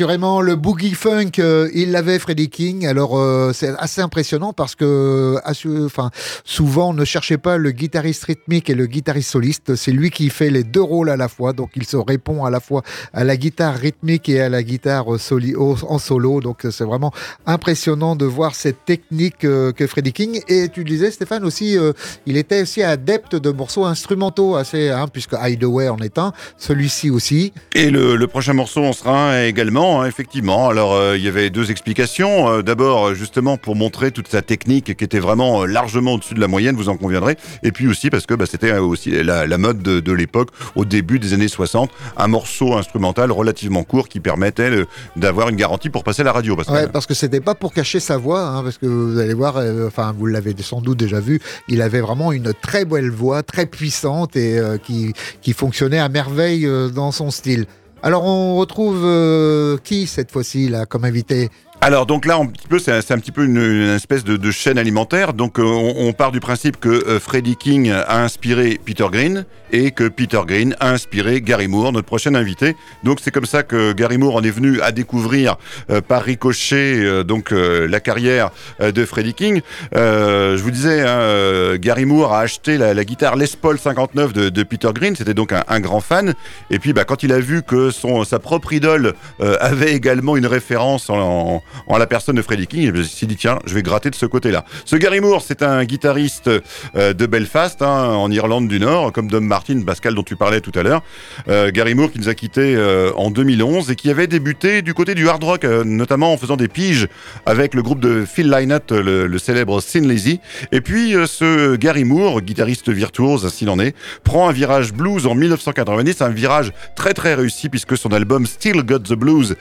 Assurément, 0.00 0.40
le 0.40 0.56
boogie 0.56 0.94
funk, 0.94 1.32
euh, 1.40 1.68
il 1.74 1.90
l'avait, 1.90 2.18
Freddie 2.18 2.48
King. 2.48 2.86
Alors, 2.86 3.18
euh, 3.18 3.52
c'est 3.52 3.74
assez 3.76 4.00
impressionnant 4.00 4.54
parce 4.54 4.74
que, 4.74 5.36
enfin, 5.84 6.08
souvent, 6.42 6.88
on 6.88 6.92
ne 6.94 7.04
cherchait 7.04 7.36
pas 7.36 7.58
le 7.58 7.70
guitariste 7.70 8.24
rythmique 8.24 8.70
et 8.70 8.74
le 8.74 8.86
guitariste 8.86 9.28
soliste. 9.28 9.74
C'est 9.74 9.92
lui 9.92 10.08
qui 10.08 10.30
fait 10.30 10.48
les 10.48 10.64
deux 10.64 10.80
rôles 10.80 11.10
à 11.10 11.18
la 11.18 11.28
fois. 11.28 11.52
Donc, 11.52 11.72
il 11.76 11.84
se 11.84 11.98
répond 11.98 12.46
à 12.46 12.50
la 12.50 12.60
fois 12.60 12.80
à 13.12 13.24
la 13.24 13.36
guitare 13.36 13.74
rythmique 13.74 14.30
et 14.30 14.40
à 14.40 14.48
la 14.48 14.62
guitare 14.62 15.06
en 15.06 15.98
solo. 15.98 16.40
Donc, 16.40 16.66
c'est 16.70 16.84
vraiment 16.84 17.12
impressionnant 17.44 18.16
de 18.16 18.24
voir 18.24 18.54
cette 18.54 18.86
technique 18.86 19.40
que 19.40 19.86
Freddie 19.86 20.14
King. 20.14 20.40
Et 20.48 20.70
tu 20.70 20.82
disais, 20.82 21.10
Stéphane, 21.10 21.44
aussi, 21.44 21.76
il 22.24 22.38
était 22.38 22.62
aussi 22.62 22.82
adepte 22.82 23.36
de 23.36 23.50
morceaux 23.50 23.84
instrumentaux, 23.84 24.56
assez, 24.56 24.88
hein, 24.88 25.08
puisque 25.12 25.34
Hideaway 25.38 25.90
en 25.90 25.98
est 25.98 26.16
un, 26.16 26.32
celui-ci 26.56 27.10
aussi. 27.10 27.52
Et 27.74 27.90
le, 27.90 28.26
prochain 28.28 28.54
morceau 28.54 28.82
en 28.82 28.94
sera 28.94 29.44
également, 29.44 29.89
effectivement. 30.04 30.68
Alors, 30.68 30.94
euh, 30.94 31.16
il 31.16 31.24
y 31.24 31.28
avait 31.28 31.50
deux 31.50 31.70
explications. 31.70 32.48
Euh, 32.48 32.62
d'abord, 32.62 33.14
justement, 33.14 33.56
pour 33.56 33.76
montrer 33.76 34.10
toute 34.10 34.28
sa 34.28 34.42
technique 34.42 34.96
qui 34.96 35.04
était 35.04 35.18
vraiment 35.18 35.62
euh, 35.62 35.66
largement 35.66 36.14
au-dessus 36.14 36.34
de 36.34 36.40
la 36.40 36.48
moyenne, 36.48 36.76
vous 36.76 36.88
en 36.88 36.96
conviendrez. 36.96 37.36
Et 37.62 37.72
puis 37.72 37.86
aussi 37.86 38.10
parce 38.10 38.26
que 38.26 38.34
bah, 38.34 38.46
c'était 38.46 38.72
aussi 38.78 39.10
la, 39.10 39.58
mode 39.58 39.82
de, 39.82 40.12
l'époque, 40.12 40.50
au 40.74 40.84
début 40.84 41.18
des 41.18 41.34
années 41.34 41.48
60, 41.48 41.90
un 42.16 42.28
morceau 42.28 42.74
instrumental 42.74 43.32
relativement 43.32 43.84
court 43.84 44.08
qui 44.08 44.20
permettait 44.20 44.84
d'avoir 45.16 45.48
une 45.48 45.56
garantie 45.56 45.90
pour 45.90 46.04
passer 46.04 46.22
la 46.22 46.32
radio. 46.32 46.56
Parce, 46.56 46.88
parce 46.92 47.06
que 47.06 47.14
c'était 47.14 47.40
pas 47.40 47.54
pour 47.54 47.72
cacher 47.72 48.00
sa 48.00 48.16
voix, 48.16 48.42
hein, 48.42 48.62
parce 48.62 48.78
que 48.78 48.86
vous 48.86 49.18
allez 49.18 49.34
voir, 49.34 49.60
enfin, 49.86 50.14
vous 50.16 50.26
l'avez 50.26 50.54
sans 50.60 50.80
doute 50.80 50.98
déjà 50.98 51.20
vu, 51.20 51.40
il 51.68 51.80
avait 51.82 52.00
vraiment 52.00 52.32
une 52.32 52.52
très 52.54 52.84
belle 52.84 53.10
voix, 53.10 53.42
très 53.42 53.66
puissante 53.66 54.36
et 54.36 54.60
qui 54.82 55.52
fonctionnait 55.52 55.98
à 55.98 56.08
merveille 56.08 56.68
dans 56.92 57.12
son 57.12 57.30
style. 57.30 57.66
Alors 58.02 58.24
on 58.24 58.56
retrouve 58.56 59.02
euh, 59.04 59.76
qui 59.84 60.06
cette 60.06 60.30
fois-ci 60.30 60.68
là 60.68 60.86
comme 60.86 61.04
invité? 61.04 61.50
Alors 61.82 62.04
donc 62.04 62.26
là, 62.26 62.36
un 62.36 62.46
c'est 62.78 63.10
un, 63.10 63.18
petit 63.18 63.32
peu 63.32 63.44
une, 63.44 63.94
espèce 63.94 64.22
de, 64.22 64.50
chaîne 64.50 64.76
alimentaire. 64.76 65.32
Donc 65.32 65.58
euh, 65.58 65.62
on, 65.64 66.12
part 66.12 66.30
du 66.30 66.38
principe 66.38 66.78
que 66.78 66.88
euh, 66.88 67.18
Freddie 67.18 67.56
King 67.56 67.90
a 67.90 68.22
inspiré 68.22 68.78
Peter 68.84 69.06
Green 69.10 69.46
et 69.72 69.90
que 69.90 70.08
Peter 70.08 70.40
Green 70.46 70.76
a 70.78 70.90
inspiré 70.90 71.40
Gary 71.40 71.68
Moore, 71.68 71.92
notre 71.92 72.06
prochain 72.06 72.34
invité. 72.34 72.76
Donc 73.02 73.18
c'est 73.22 73.30
comme 73.30 73.46
ça 73.46 73.62
que 73.62 73.92
Gary 73.92 74.18
Moore 74.18 74.36
en 74.36 74.42
est 74.42 74.50
venu 74.50 74.80
à 74.82 74.92
découvrir 74.92 75.56
euh, 75.88 76.02
par 76.02 76.22
ricochet 76.22 77.24
donc 77.24 77.50
la 77.50 78.00
carrière 78.00 78.50
de 78.80 79.04
Freddie 79.04 79.34
King. 79.34 79.62
je 79.94 80.60
vous 80.60 80.70
disais, 80.70 81.00
hein, 81.00 81.76
Gary 81.76 82.04
Moore 82.04 82.34
a 82.34 82.40
acheté 82.40 82.76
la, 82.76 83.04
guitare 83.04 83.36
Les 83.36 83.46
Paul 83.60 83.78
59 83.78 84.32
de, 84.32 84.62
Peter 84.62 84.90
Green. 84.94 85.16
C'était 85.16 85.34
donc 85.34 85.52
un, 85.52 85.80
grand 85.80 86.00
fan. 86.00 86.34
Et 86.70 86.78
puis 86.78 86.92
bah, 86.92 87.04
quand 87.04 87.22
il 87.22 87.32
a 87.32 87.40
vu 87.40 87.62
que 87.62 87.90
son 87.90 88.24
sa 88.24 88.38
propre 88.38 88.72
idole 88.72 89.14
avait 89.38 89.92
également 89.92 90.36
une 90.36 90.46
référence 90.46 91.08
en 91.08 91.60
en 91.69 91.69
la 92.00 92.06
personne 92.06 92.36
de 92.36 92.42
Freddie 92.42 92.66
King. 92.66 92.92
Me 92.92 93.02
suis 93.02 93.26
dit, 93.26 93.36
tiens, 93.36 93.58
je 93.66 93.74
vais 93.74 93.82
gratter 93.82 94.10
de 94.10 94.14
ce 94.14 94.26
côté-là. 94.26 94.64
Ce 94.84 94.96
Gary 94.96 95.20
Moore, 95.20 95.42
c'est 95.46 95.62
un 95.62 95.84
guitariste 95.84 96.48
euh, 96.48 97.12
de 97.12 97.26
Belfast, 97.26 97.82
hein, 97.82 98.06
en 98.14 98.30
Irlande 98.30 98.68
du 98.68 98.80
Nord, 98.80 99.12
comme 99.12 99.28
Dom 99.28 99.44
Martin, 99.44 99.80
Pascal, 99.82 100.14
dont 100.14 100.22
tu 100.22 100.36
parlais 100.36 100.60
tout 100.60 100.72
à 100.74 100.82
l'heure. 100.82 101.02
Euh, 101.48 101.70
Gary 101.70 101.94
Moore 101.94 102.10
qui 102.10 102.18
nous 102.18 102.28
a 102.28 102.34
quittés 102.34 102.74
euh, 102.74 103.12
en 103.16 103.30
2011 103.30 103.90
et 103.90 103.96
qui 103.96 104.10
avait 104.10 104.26
débuté 104.26 104.82
du 104.82 104.94
côté 104.94 105.14
du 105.14 105.28
hard 105.28 105.44
rock, 105.44 105.64
notamment 105.64 106.32
en 106.32 106.38
faisant 106.38 106.56
des 106.56 106.68
piges 106.68 107.08
avec 107.46 107.74
le 107.74 107.82
groupe 107.82 108.00
de 108.00 108.24
Phil 108.24 108.50
Lynott, 108.50 108.92
le, 108.92 109.38
célèbre 109.38 109.80
Sin 109.80 110.06
Lazy. 110.06 110.40
Et 110.72 110.80
puis, 110.80 111.14
ce 111.26 111.76
Gary 111.76 112.04
Moore, 112.04 112.40
guitariste 112.40 112.90
virtuose, 112.90 113.52
s'il 113.52 113.68
en 113.70 113.78
est, 113.78 113.94
prend 114.24 114.48
un 114.48 114.52
virage 114.52 114.92
blues 114.92 115.26
en 115.26 115.34
1990, 115.34 116.22
un 116.22 116.28
virage 116.28 116.72
très 116.96 117.14
très 117.14 117.34
réussi 117.34 117.68
puisque 117.68 117.96
son 117.96 118.12
album 118.12 118.46
Still 118.46 118.82
Got 118.82 119.00
the 119.00 119.14
Blues, 119.14 119.56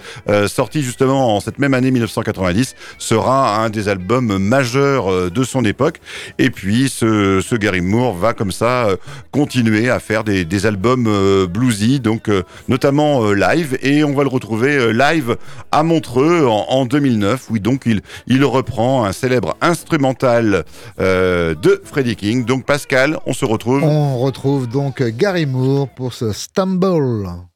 sorti 0.48 0.82
justement 0.82 1.36
en 1.36 1.40
cette 1.40 1.60
même 1.60 1.74
année 1.74 1.92
1990 2.00 2.76
sera 2.98 3.64
un 3.64 3.70
des 3.70 3.90
albums 3.90 4.38
majeurs 4.38 5.12
euh, 5.12 5.30
de 5.30 5.44
son 5.44 5.66
époque. 5.66 6.00
Et 6.38 6.50
puis 6.50 6.90
ce, 6.90 7.56
Gary 7.56 7.82
Moore 7.82 8.16
va 8.16 8.34
comme 8.34 8.52
ça 8.52 8.88
euh, 8.88 8.98
continuer 9.32 9.90
à 9.90 10.00
faire 10.00 10.24
des, 10.24 10.66
albums 10.66 11.06
euh, 11.08 11.48
bluesy, 11.48 12.00
donc 12.00 12.30
notamment 12.68 13.32
live. 13.32 13.78
Et 13.82 14.04
on 14.04 14.14
va 14.14 14.24
le 14.24 14.30
retrouver 14.30 14.94
live 14.94 15.38
à 15.72 15.84
Montreux 15.84 16.46
en, 16.46 16.86
2009. 16.86 17.48
Oui, 17.50 17.60
donc 17.60 17.84
il, 17.86 18.02
il 18.28 18.44
reprend 18.44 19.06
un 19.06 19.14
célèbre 19.14 19.56
instrumental 19.62 20.66
de 20.98 21.82
Freddie 21.86 22.16
King. 22.16 22.46
Donc 22.46 22.66
Pascal, 22.66 23.18
on 23.26 23.34
se 23.34 23.46
retrouve. 23.46 23.84
On 23.84 24.20
retrouve 24.20 24.68
donc 24.68 25.02
Gary 25.02 25.46
Moore 25.46 25.88
pour 25.88 26.14
ce 26.14 26.34
Stumble. 26.34 27.49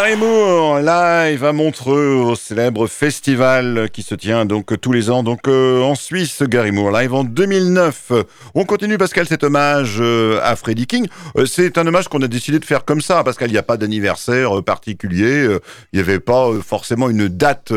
Gary 0.00 0.14
Moore, 0.14 0.78
live 0.78 1.44
à 1.44 1.52
Montreux, 1.52 2.22
au 2.24 2.36
célèbre 2.48 2.86
festival 2.86 3.90
qui 3.92 4.02
se 4.02 4.14
tient 4.14 4.46
donc 4.46 4.80
tous 4.80 4.90
les 4.90 5.10
ans 5.10 5.22
donc 5.22 5.46
euh, 5.48 5.82
en 5.82 5.94
Suisse. 5.94 6.42
Gary 6.42 6.72
Moore, 6.72 6.90
live 6.92 7.12
en 7.12 7.22
2009. 7.22 8.12
On 8.54 8.64
continue 8.64 8.96
Pascal 8.96 9.26
cet 9.26 9.44
hommage 9.44 9.98
euh, 10.00 10.40
à 10.42 10.56
Freddie 10.56 10.86
King. 10.86 11.08
Euh, 11.36 11.44
c'est 11.44 11.76
un 11.76 11.86
hommage 11.86 12.08
qu'on 12.08 12.22
a 12.22 12.26
décidé 12.26 12.58
de 12.58 12.64
faire 12.64 12.86
comme 12.86 13.02
ça, 13.02 13.22
Pascal. 13.22 13.50
Il 13.50 13.52
n'y 13.52 13.58
a 13.58 13.62
pas 13.62 13.76
d'anniversaire 13.76 14.62
particulier. 14.62 15.46
Il 15.92 15.96
n'y 15.96 16.00
avait 16.00 16.20
pas 16.20 16.50
forcément 16.66 17.10
une 17.10 17.28
date 17.28 17.70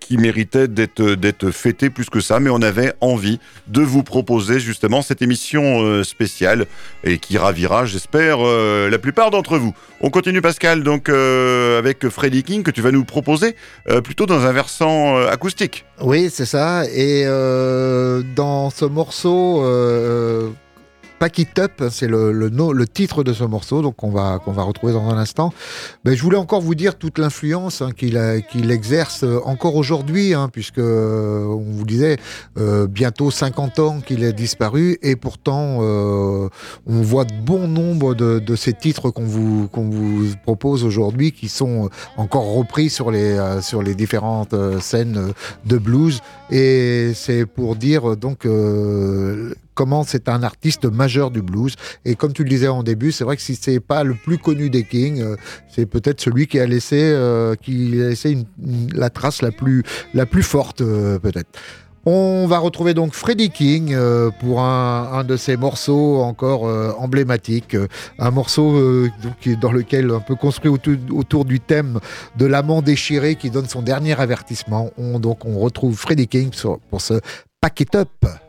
qui 0.00 0.18
méritait 0.18 0.68
d'être 0.68 1.02
d'être 1.14 1.50
fêtée 1.50 1.88
plus 1.88 2.10
que 2.10 2.20
ça, 2.20 2.38
mais 2.38 2.50
on 2.50 2.60
avait 2.60 2.92
envie 3.00 3.40
de 3.66 3.80
vous 3.80 4.02
proposer 4.02 4.60
justement 4.60 5.00
cette 5.00 5.22
émission 5.22 6.04
spéciale 6.04 6.66
et 7.04 7.18
qui 7.18 7.38
ravira, 7.38 7.86
j'espère, 7.86 8.38
la 8.40 8.98
plupart 8.98 9.30
d'entre 9.30 9.56
vous. 9.56 9.74
On 10.02 10.10
continue 10.10 10.42
Pascal 10.42 10.82
donc. 10.82 11.08
Avec 11.08 12.08
Freddie 12.08 12.42
King 12.42 12.62
que 12.62 12.70
tu 12.70 12.82
vas 12.82 12.90
nous 12.90 13.04
proposer 13.04 13.56
euh, 13.88 14.00
plutôt 14.00 14.26
dans 14.26 14.44
un 14.44 14.52
versant 14.52 15.16
euh, 15.16 15.28
acoustique. 15.28 15.84
Oui, 16.00 16.28
c'est 16.30 16.46
ça. 16.46 16.84
Et 16.90 17.24
dans 18.34 18.70
ce 18.70 18.84
morceau 18.84 19.62
Pack 21.18 21.38
It 21.38 21.58
Up, 21.58 21.82
c'est 21.90 22.08
le, 22.08 22.32
le, 22.32 22.48
le, 22.50 22.86
titre 22.86 23.24
de 23.24 23.32
ce 23.32 23.44
morceau, 23.44 23.82
donc 23.82 24.02
on 24.04 24.10
va, 24.10 24.38
qu'on 24.44 24.52
va 24.52 24.62
retrouver 24.62 24.92
dans 24.92 25.08
un 25.08 25.16
instant. 25.16 25.52
Mais 26.04 26.14
je 26.14 26.22
voulais 26.22 26.36
encore 26.36 26.60
vous 26.60 26.74
dire 26.74 26.96
toute 26.96 27.18
l'influence 27.18 27.80
hein, 27.80 27.90
qu'il, 27.96 28.16
exerce 28.70 29.24
encore 29.44 29.76
aujourd'hui, 29.76 30.34
hein, 30.34 30.48
puisque 30.52 30.78
on 30.78 31.64
vous 31.66 31.84
disait 31.84 32.16
bientôt 32.88 33.30
50 33.30 33.78
ans 33.78 34.00
qu'il 34.00 34.24
est 34.24 34.32
disparu, 34.32 34.98
et 35.02 35.16
pourtant 35.16 35.78
on 35.80 36.50
voit 36.86 37.24
de 37.24 37.34
bon 37.34 37.68
nombre 37.68 38.14
de, 38.14 38.38
de 38.38 38.56
ces 38.56 38.72
titres 38.72 39.10
qu'on 39.10 39.24
vous, 39.24 39.68
qu'on 39.68 39.88
vous 39.88 40.34
propose 40.42 40.84
aujourd'hui 40.84 41.32
qui 41.32 41.48
sont 41.48 41.90
encore 42.16 42.54
repris 42.54 42.90
sur 42.90 43.10
les, 43.10 43.38
sur 43.62 43.82
les 43.82 43.94
différentes 43.94 44.54
scènes 44.80 45.32
de 45.64 45.78
blues. 45.78 46.20
Et 46.50 47.12
c'est 47.14 47.46
pour 47.46 47.76
dire 47.76 48.16
donc 48.16 48.46
comment 49.76 50.02
c'est 50.02 50.28
un 50.28 50.42
artiste 50.42 50.86
majeur 50.86 51.30
du 51.30 51.42
blues. 51.42 51.76
Et 52.04 52.16
comme 52.16 52.32
tu 52.32 52.42
le 52.42 52.48
disais 52.48 52.66
en 52.66 52.82
début, 52.82 53.12
c'est 53.12 53.22
vrai 53.22 53.36
que 53.36 53.42
si 53.42 53.54
c'est 53.54 53.78
pas 53.78 54.02
le 54.02 54.14
plus 54.14 54.38
connu 54.38 54.70
des 54.70 54.82
Kings, 54.82 55.20
euh, 55.20 55.36
c'est 55.68 55.86
peut-être 55.86 56.20
celui 56.20 56.48
qui 56.48 56.58
a 56.58 56.66
laissé, 56.66 56.98
euh, 57.00 57.54
qui 57.54 58.00
a 58.02 58.08
laissé 58.08 58.38
la 58.92 59.10
trace 59.10 59.42
la 59.42 59.52
plus, 59.52 59.84
la 60.14 60.26
plus 60.26 60.42
forte, 60.42 60.80
euh, 60.80 61.20
peut-être. 61.20 61.50
On 62.08 62.46
va 62.46 62.58
retrouver 62.58 62.94
donc 62.94 63.14
Freddie 63.14 63.50
King 63.50 63.96
pour 64.38 64.60
un, 64.60 65.24
de 65.24 65.36
ses 65.36 65.56
morceaux 65.56 66.20
encore 66.20 66.62
emblématiques, 67.00 67.76
un 68.20 68.30
morceau 68.30 69.08
dans 69.60 69.72
lequel 69.72 70.12
un 70.12 70.20
peu 70.20 70.36
construit 70.36 70.70
autour, 70.70 71.44
du 71.44 71.58
thème 71.58 71.98
de 72.38 72.46
l'amant 72.46 72.80
déchiré 72.80 73.34
qui 73.34 73.50
donne 73.50 73.66
son 73.66 73.82
dernier 73.82 74.20
avertissement. 74.20 74.92
On, 74.96 75.18
donc 75.18 75.44
on 75.44 75.58
retrouve 75.58 75.98
Freddie 75.98 76.28
King 76.28 76.52
pour 76.90 77.00
ce 77.00 77.14
Pack 77.60 77.80
It 77.80 77.96
Up. 77.96 78.45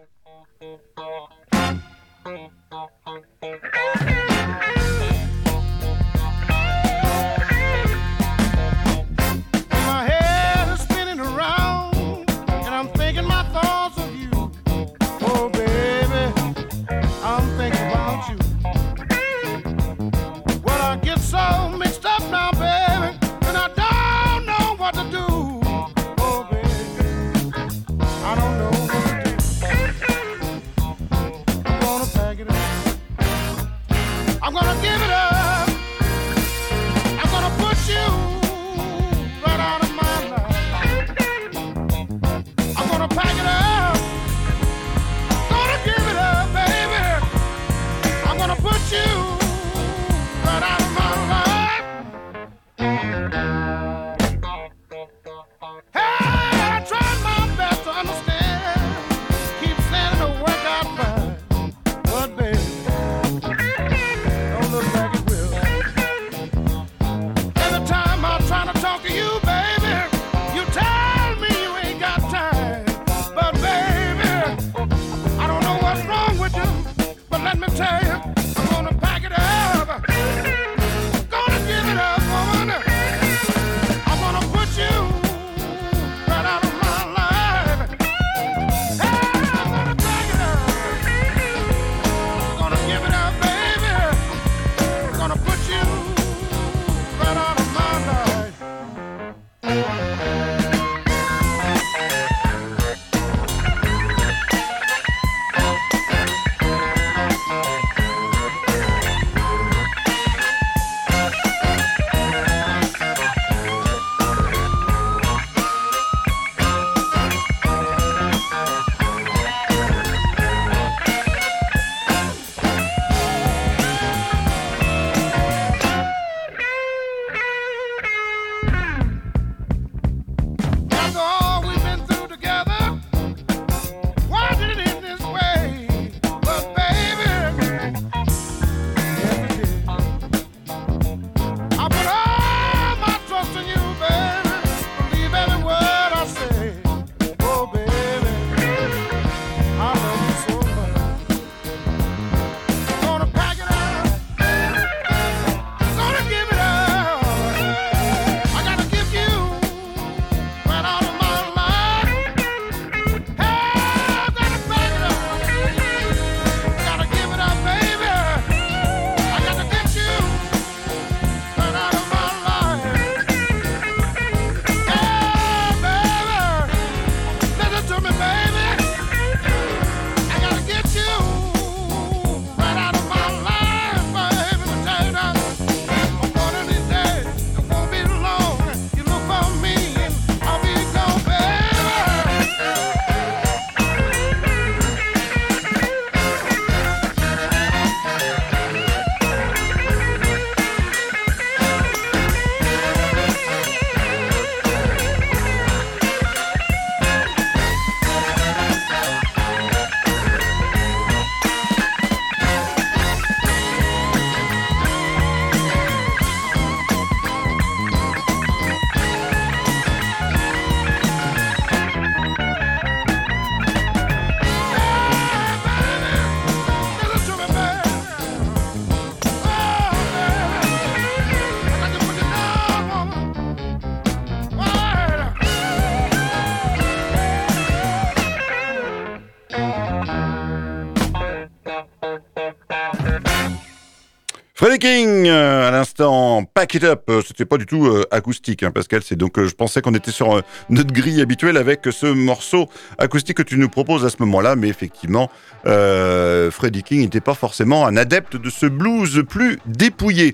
À 245.30 245.72
l'instant, 245.72 246.44
Pack 246.58 246.74
It 246.74 246.84
Up, 246.86 247.04
euh, 247.12 247.22
c'était 247.24 247.46
pas 247.46 247.60
du 247.60 247.68
tout 247.68 247.86
euh, 247.86 248.04
acoustique, 248.10 248.64
hein, 248.64 248.72
Pascal, 248.72 249.04
c'est 249.06 249.16
donc, 249.16 249.40
je 249.40 249.54
pensais 249.54 249.80
qu'on 249.84 249.94
était 249.94 250.10
sur 250.10 250.42
notre 250.72 250.92
grille 250.92 251.22
habituelle 251.22 251.56
avec 251.56 251.82
ce 251.92 252.08
morceau 252.08 252.68
acoustique 252.98 253.38
que 253.38 253.44
tu 253.44 253.60
nous 253.60 253.70
proposes 253.70 254.04
à 254.04 254.10
ce 254.10 254.16
moment-là, 254.22 254.56
mais 254.56 254.68
effectivement, 254.68 255.30
euh, 255.68 256.50
Freddie 256.50 256.82
King 256.82 257.02
n'était 257.02 257.22
pas 257.22 257.36
forcément 257.36 257.86
un 257.86 257.96
adepte 257.96 258.38
de 258.38 258.50
ce 258.50 258.66
blues 258.66 259.24
plus 259.30 259.60
dépouillé. 259.68 260.34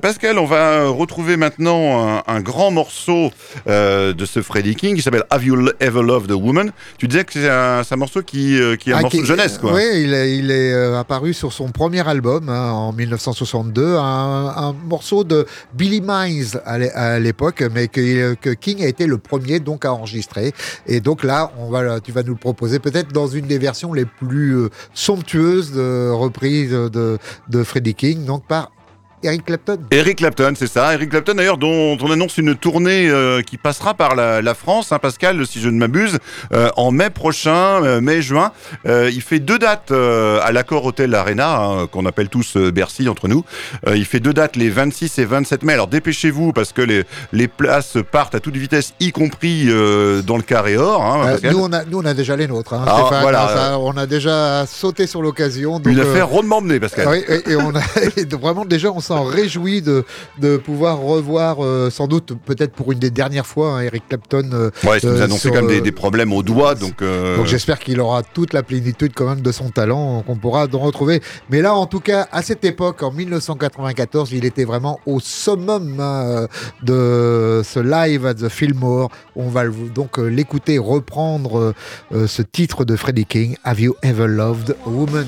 Pascal, 0.00 0.38
on 0.38 0.46
va 0.46 0.88
retrouver 0.88 1.36
maintenant 1.36 2.22
un, 2.26 2.40
grand 2.40 2.70
morceau 2.70 3.30
de 3.66 4.24
ce 4.24 4.40
Freddie 4.40 4.76
King 4.76 4.96
qui 4.96 5.02
s'appelle 5.02 5.24
Have 5.28 5.44
You 5.44 5.68
Ever 5.80 6.02
Loved 6.02 6.30
a 6.30 6.36
Woman? 6.36 6.72
Tu 6.96 7.06
disais 7.06 7.24
que 7.24 7.32
c'est 7.34 7.50
un, 7.50 7.96
morceau 7.96 8.22
qui, 8.22 8.58
qui 8.78 8.90
est 8.90 8.94
un 8.94 8.98
ah, 8.98 9.02
morceau 9.02 9.20
de 9.20 9.26
jeunesse, 9.26 9.58
quoi. 9.58 9.74
Oui, 9.74 9.84
il 9.94 10.14
est, 10.14 10.38
il 10.38 10.50
est 10.50 10.72
apparu 10.94 11.34
sur 11.34 11.52
son 11.52 11.68
premier 11.68 12.06
album 12.08 12.48
hein, 12.48 12.70
en 12.70 12.92
1962, 12.92 13.96
un, 13.98 14.74
morceau 14.86 15.24
de 15.24 15.46
Billy 15.74 16.00
Mines 16.00 16.60
à 16.64 17.18
l'époque, 17.18 17.62
mais 17.72 17.88
que, 17.88 18.54
King 18.54 18.82
a 18.82 18.86
été 18.86 19.06
le 19.06 19.18
premier 19.18 19.60
donc 19.60 19.84
à 19.84 19.92
enregistrer. 19.92 20.52
Et 20.86 21.00
donc 21.00 21.24
là, 21.24 21.52
tu 22.02 22.12
vas 22.12 22.22
nous 22.22 22.32
le 22.32 22.38
proposer 22.38 22.78
peut-être 22.78 23.12
dans 23.12 23.26
une 23.26 23.46
des 23.46 23.58
versions 23.58 23.92
les 23.92 24.04
plus 24.04 24.56
euh, 24.56 24.68
somptueuses 24.94 25.72
de 25.72 26.10
reprise 26.10 26.70
de, 26.70 27.18
de 27.48 27.64
Freddie 27.64 27.94
King, 27.94 28.24
donc 28.24 28.46
par 28.46 28.70
Eric 29.22 29.44
Clapton. 29.44 29.78
Eric 29.90 30.18
Clapton, 30.18 30.54
c'est 30.56 30.66
ça. 30.66 30.94
Eric 30.94 31.10
Clapton, 31.10 31.34
d'ailleurs, 31.34 31.58
dont 31.58 31.98
on 32.00 32.10
annonce 32.10 32.38
une 32.38 32.54
tournée 32.54 33.08
euh, 33.08 33.42
qui 33.42 33.58
passera 33.58 33.92
par 33.92 34.14
la, 34.14 34.54
France, 34.54 34.92
hein, 34.92 34.98
Pascal, 34.98 35.46
si 35.46 35.60
je 35.60 35.68
ne 35.68 35.78
m'abuse, 35.78 36.18
euh, 36.52 36.70
en 36.76 36.90
mai 36.90 37.10
prochain, 37.10 37.84
euh, 37.84 38.00
mai-juin. 38.00 38.52
il 38.86 39.20
fait 39.20 39.38
deux 39.38 39.58
dates 39.58 39.90
à 39.90 40.52
l'accord 40.52 40.84
Hotel 40.86 41.14
Arena, 41.14 41.58
hein, 41.58 41.86
qu'on 41.86 42.06
appelle 42.06 42.28
tous 42.28 42.56
Bercy 42.56 43.08
entre 43.08 43.28
nous. 43.28 43.44
il 43.94 44.04
fait 44.04 44.20
deux 44.20 44.32
dates, 44.32 44.56
les 44.56 44.70
26 44.70 45.18
et 45.18 45.24
27 45.24 45.64
mai. 45.64 45.74
Alors 45.74 45.88
dépêchez-vous, 45.88 46.52
parce 46.52 46.72
que 46.72 46.82
les, 46.82 47.04
les 47.32 47.48
places 47.48 47.98
partent 48.10 48.34
à 48.34 48.40
toute 48.40 48.56
vitesse, 48.56 48.94
y 49.00 49.12
compris 49.12 49.66
dans 49.66 50.36
le 50.36 50.42
carré 50.42 50.76
or. 50.76 51.02
Hein, 51.04 51.36
nous, 51.44 51.58
on 51.58 51.72
a, 51.72 51.84
nous, 51.84 51.98
on 51.98 52.04
a 52.04 52.14
déjà 52.14 52.36
les 52.36 52.46
nôtres. 52.46 52.74
Ah, 52.74 53.20
voilà, 53.20 53.78
on 53.78 53.96
a 53.96 54.06
déjà 54.06 54.64
sauté 54.66 55.06
sur 55.06 55.20
l'occasion. 55.20 55.80
Une 55.84 56.00
affaire 56.00 56.28
rondement 56.28 56.60
menée, 56.60 56.80
Pascal. 56.80 57.08
Oui, 57.08 57.24
et, 57.28 57.56
on 57.56 57.74
a 57.74 57.82
vraiment 58.40 58.64
déjà, 58.64 58.90
on 58.90 59.00
s'en 59.10 59.24
réjouit 59.24 59.82
de, 59.82 60.04
de 60.38 60.56
pouvoir 60.56 61.00
revoir, 61.00 61.64
euh, 61.64 61.90
sans 61.90 62.06
doute, 62.06 62.32
peut-être 62.44 62.72
pour 62.72 62.92
une 62.92 63.00
des 63.00 63.10
dernières 63.10 63.46
fois, 63.46 63.72
hein, 63.72 63.80
Eric 63.80 64.04
Clapton. 64.08 64.48
Euh, 64.52 64.70
ouais, 64.84 64.98
il 65.02 65.08
nous 65.08 65.20
annoncé 65.20 65.50
quand 65.50 65.62
même 65.62 65.80
des, 65.80 65.92
problèmes 65.92 66.32
au 66.32 66.44
doigt. 66.44 66.76
Donc, 66.76 67.02
euh, 67.02 67.36
donc 67.36 67.46
j'espère 67.46 67.80
qu'il 67.80 68.00
aura 68.00 68.22
toute 68.22 68.52
la 68.52 68.62
plénitude 68.62 69.12
quand 69.14 69.26
même 69.26 69.40
de 69.40 69.50
son 69.50 69.70
talent 69.70 70.22
qu'on 70.22 70.36
pourra 70.36 70.66
retrouver. 70.72 71.20
Mais 71.50 71.60
là, 71.60 71.74
en 71.74 71.86
tout 71.86 71.98
cas, 71.98 72.28
à 72.30 72.42
cette 72.42 72.64
époque, 72.64 73.02
en 73.02 73.10
1994, 73.10 74.30
il 74.32 74.44
était 74.44 74.64
vraiment 74.64 75.00
au 75.06 75.18
summum 75.18 75.98
hein, 75.98 76.46
de 76.84 77.62
ce 77.64 77.80
live 77.80 78.26
at 78.26 78.34
the 78.34 78.48
Fillmore. 78.48 79.10
On 79.34 79.48
va 79.48 79.64
donc 79.66 80.18
l'écouter 80.18 80.78
reprendre 80.78 81.74
ce 82.12 82.42
titre 82.42 82.84
de 82.84 82.94
Freddie 82.94 83.26
King, 83.26 83.56
Have 83.64 83.80
You 83.80 83.96
Ever 84.02 84.28
Loved 84.28 84.76
a 84.86 84.88
Woman? 84.88 85.26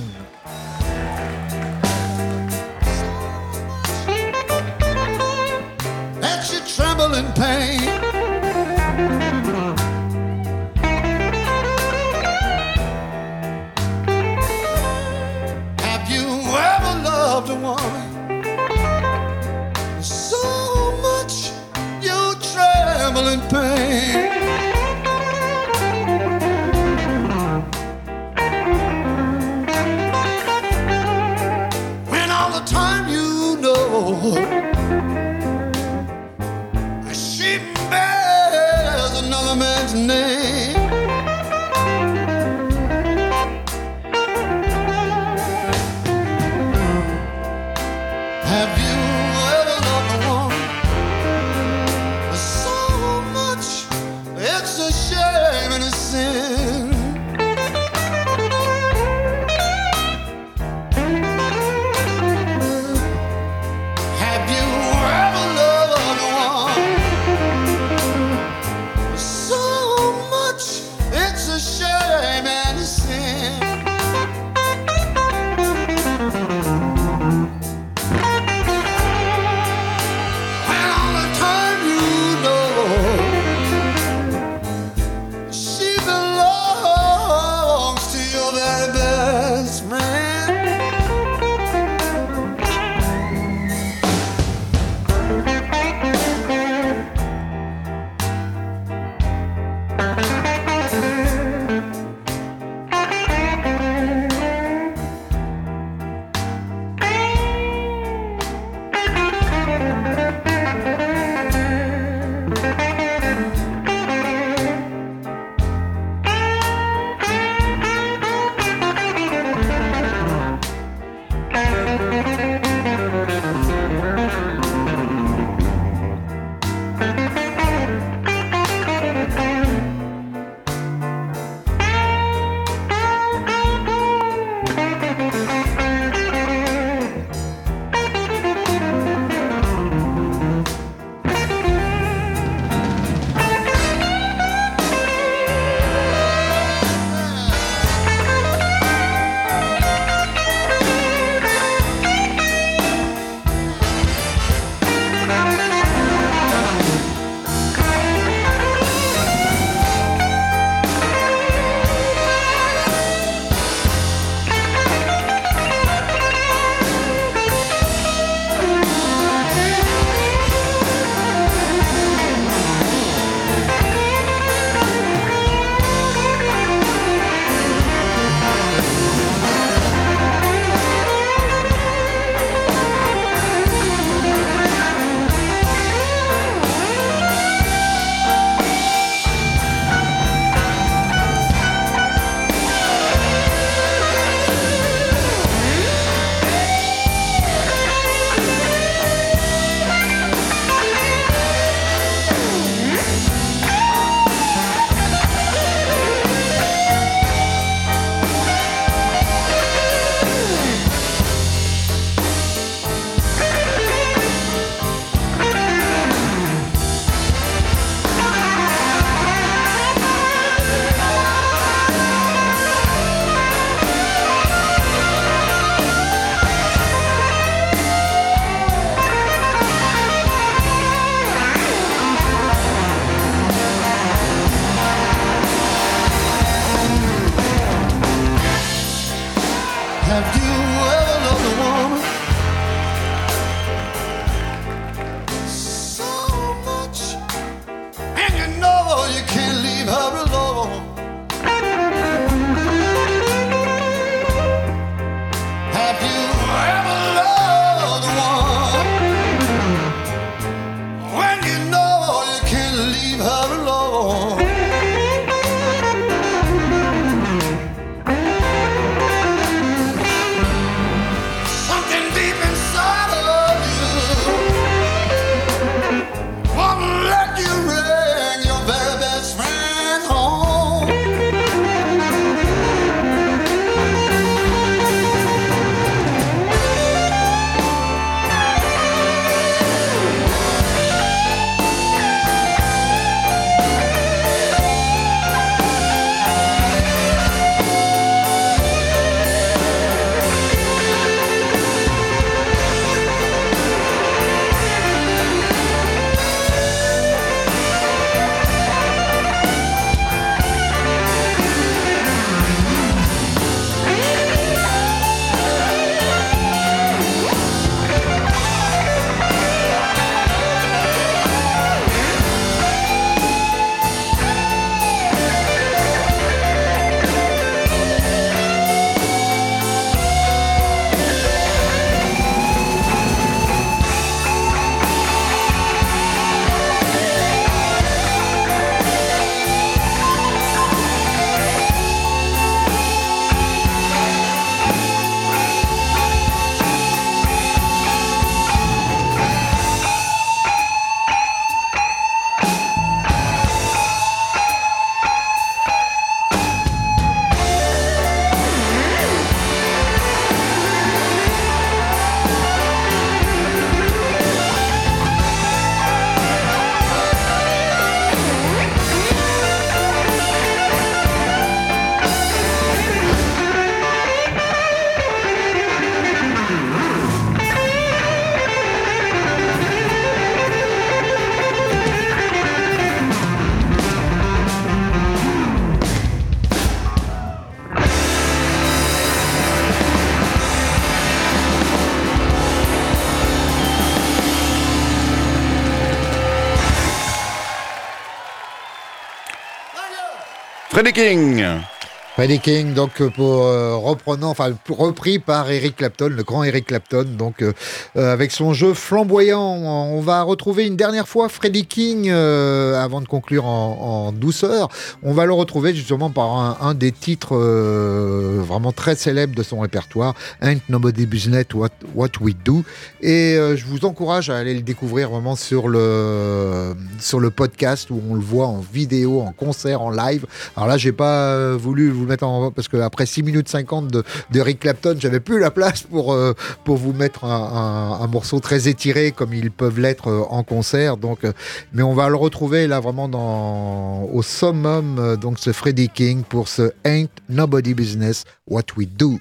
Freddie 400.73 400.93
King. 400.93 401.72
Freddie 402.15 402.41
King, 402.41 402.75
donc 402.75 403.01
euh, 403.01 403.09
pour 403.09 403.41
euh, 403.41 403.75
reprenant, 403.75 404.29
enfin 404.29 404.51
repris 404.69 405.19
par 405.19 405.51
Eric 405.51 405.77
Clapton, 405.77 406.11
le 406.11 406.23
grand 406.23 406.45
Eric 406.45 406.67
Clapton, 406.67 407.07
donc 407.17 407.41
euh, 407.41 407.53
avec 407.97 408.33
son 408.33 408.53
jeu 408.53 408.75
flamboyant. 408.75 409.41
On 409.41 410.01
va 410.03 410.21
retrouver 410.21 410.67
une 410.67 410.77
dernière 410.77 411.09
fois 411.09 411.31
Freddie 411.31 411.65
King 411.65 412.11
avant 412.11 413.01
de 413.01 413.09
conclure 413.09 413.47
en, 413.47 414.13
douceur. 414.13 414.69
On 415.03 415.15
va 415.15 415.25
le 415.25 415.33
retrouver 415.33 415.75
justement 415.75 416.11
par 416.11 416.63
un, 416.63 416.75
des 416.75 416.93
titres 416.93 417.35
vraiment 417.35 418.73
très 418.73 418.95
célèbres 418.95 419.35
de 419.35 419.43
son 419.43 419.61
répertoire, 419.61 420.15
Ain't 420.43 420.61
Nobody 420.69 421.07
Business 421.07 421.47
What, 421.55 421.71
What 421.95 422.11
We 422.21 422.35
Do. 422.45 422.63
Et 423.01 423.37
je 423.37 423.65
vous 423.65 423.87
encourage 423.87 424.29
à 424.29 424.37
aller 424.37 424.55
le 424.55 424.61
découvrir 424.61 425.11
vraiment 425.11 425.37
sur 425.37 425.69
le 425.69 426.75
sur 427.01 427.21
le 427.21 427.31
podcast 427.31 427.91
où 427.91 428.03
on 428.11 428.15
le 428.15 428.21
voit 428.21 428.47
en 428.47 428.61
vidéo, 428.61 429.21
en 429.21 429.33
concert, 429.33 429.81
en 429.81 429.91
live. 429.91 430.27
Alors 430.57 430.69
là, 430.69 430.77
j'ai 430.77 430.93
pas 430.93 431.57
voulu 431.57 431.91
vous 431.91 432.02
mettre 432.07 432.25
en 432.25 432.51
parce 432.51 432.69
qu'après 432.69 433.07
6 433.07 433.23
minutes 433.23 433.49
50 433.49 433.89
de, 433.89 434.05
de 434.31 434.41
Rick 434.41 434.61
Clapton, 434.61 434.97
j'avais 434.99 435.21
plus 435.21 435.39
la 435.39 435.51
place 435.51 435.83
pour, 435.83 436.13
euh, 436.13 436.35
pour 436.65 436.77
vous 436.77 436.93
mettre 436.93 437.25
un, 437.25 438.07
morceau 438.07 438.41
très 438.41 438.69
étiré 438.69 439.13
comme 439.13 439.33
ils 439.33 439.51
peuvent 439.51 439.81
l'être 439.81 440.09
euh, 440.09 440.23
en 440.29 440.43
concert. 440.43 440.97
Donc, 440.97 441.25
euh, 441.25 441.33
mais 441.73 441.83
on 441.83 441.95
va 441.95 442.09
le 442.09 442.17
retrouver 442.17 442.67
là 442.67 442.81
vraiment 442.81 443.09
dans, 443.09 444.03
au 444.13 444.23
summum, 444.23 445.17
donc 445.21 445.39
ce 445.39 445.53
Freddie 445.53 445.89
King 445.89 446.23
pour 446.23 446.49
ce 446.49 446.73
Ain't 446.85 447.09
Nobody 447.29 447.75
Business 447.75 448.25
What 448.47 448.65
We 448.77 448.89
Do. 448.89 449.19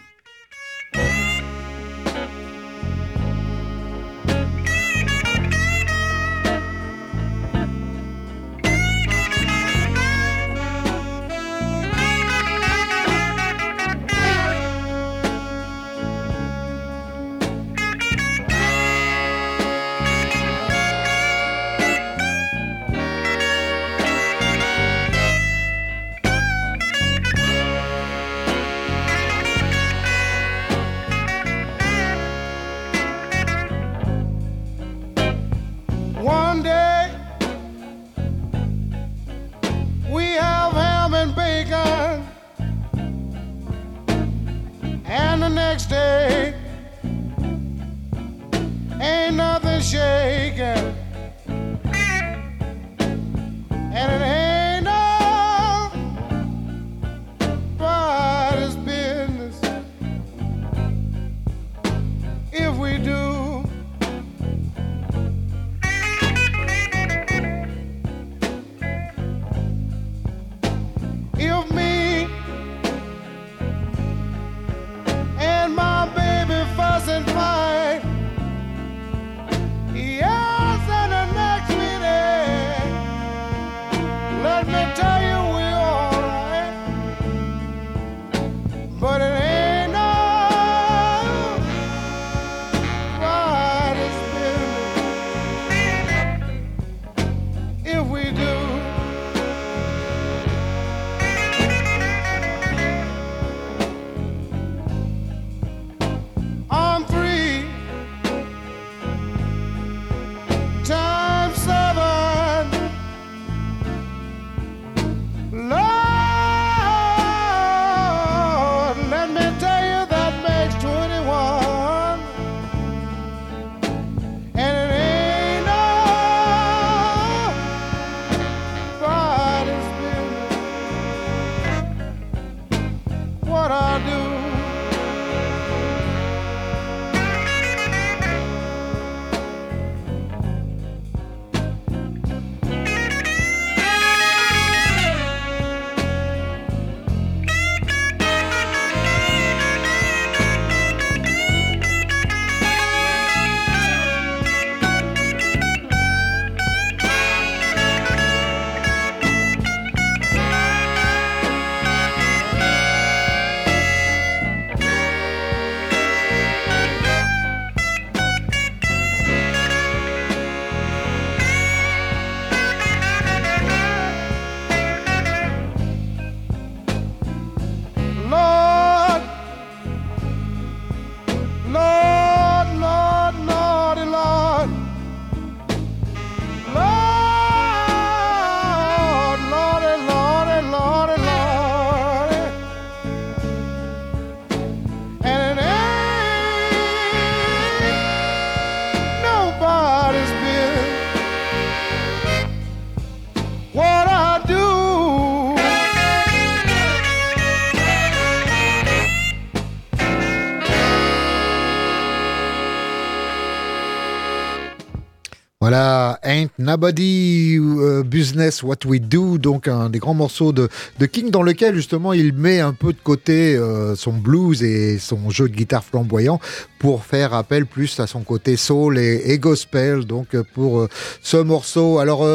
Nobody 216.71 217.57
euh, 217.59 218.01
Business 218.01 218.63
What 218.63 218.85
We 218.85 219.01
Do, 219.01 219.37
donc 219.37 219.67
un 219.67 219.89
des 219.89 219.99
grands 219.99 220.13
morceaux 220.13 220.53
de, 220.53 220.69
de, 220.99 221.05
King 221.05 221.29
dans 221.29 221.43
lequel 221.43 221.75
justement 221.75 222.13
il 222.13 222.31
met 222.31 222.61
un 222.61 222.71
peu 222.71 222.93
de 222.93 222.99
côté 223.03 223.57
euh, 223.57 223.97
son 223.97 224.13
blues 224.13 224.63
et 224.63 224.97
son 224.97 225.29
jeu 225.29 225.49
de 225.49 225.53
guitare 225.53 225.83
flamboyant 225.83 226.39
pour 226.79 227.03
faire 227.03 227.33
appel 227.33 227.65
plus 227.65 227.99
à 227.99 228.07
son 228.07 228.21
côté 228.21 228.55
soul 228.55 228.97
et, 228.97 229.37
gospel. 229.37 230.05
Donc 230.05 230.27
pour 230.53 230.79
euh, 230.79 230.87
ce 231.21 231.35
morceau, 231.35 231.99
alors 231.99 232.25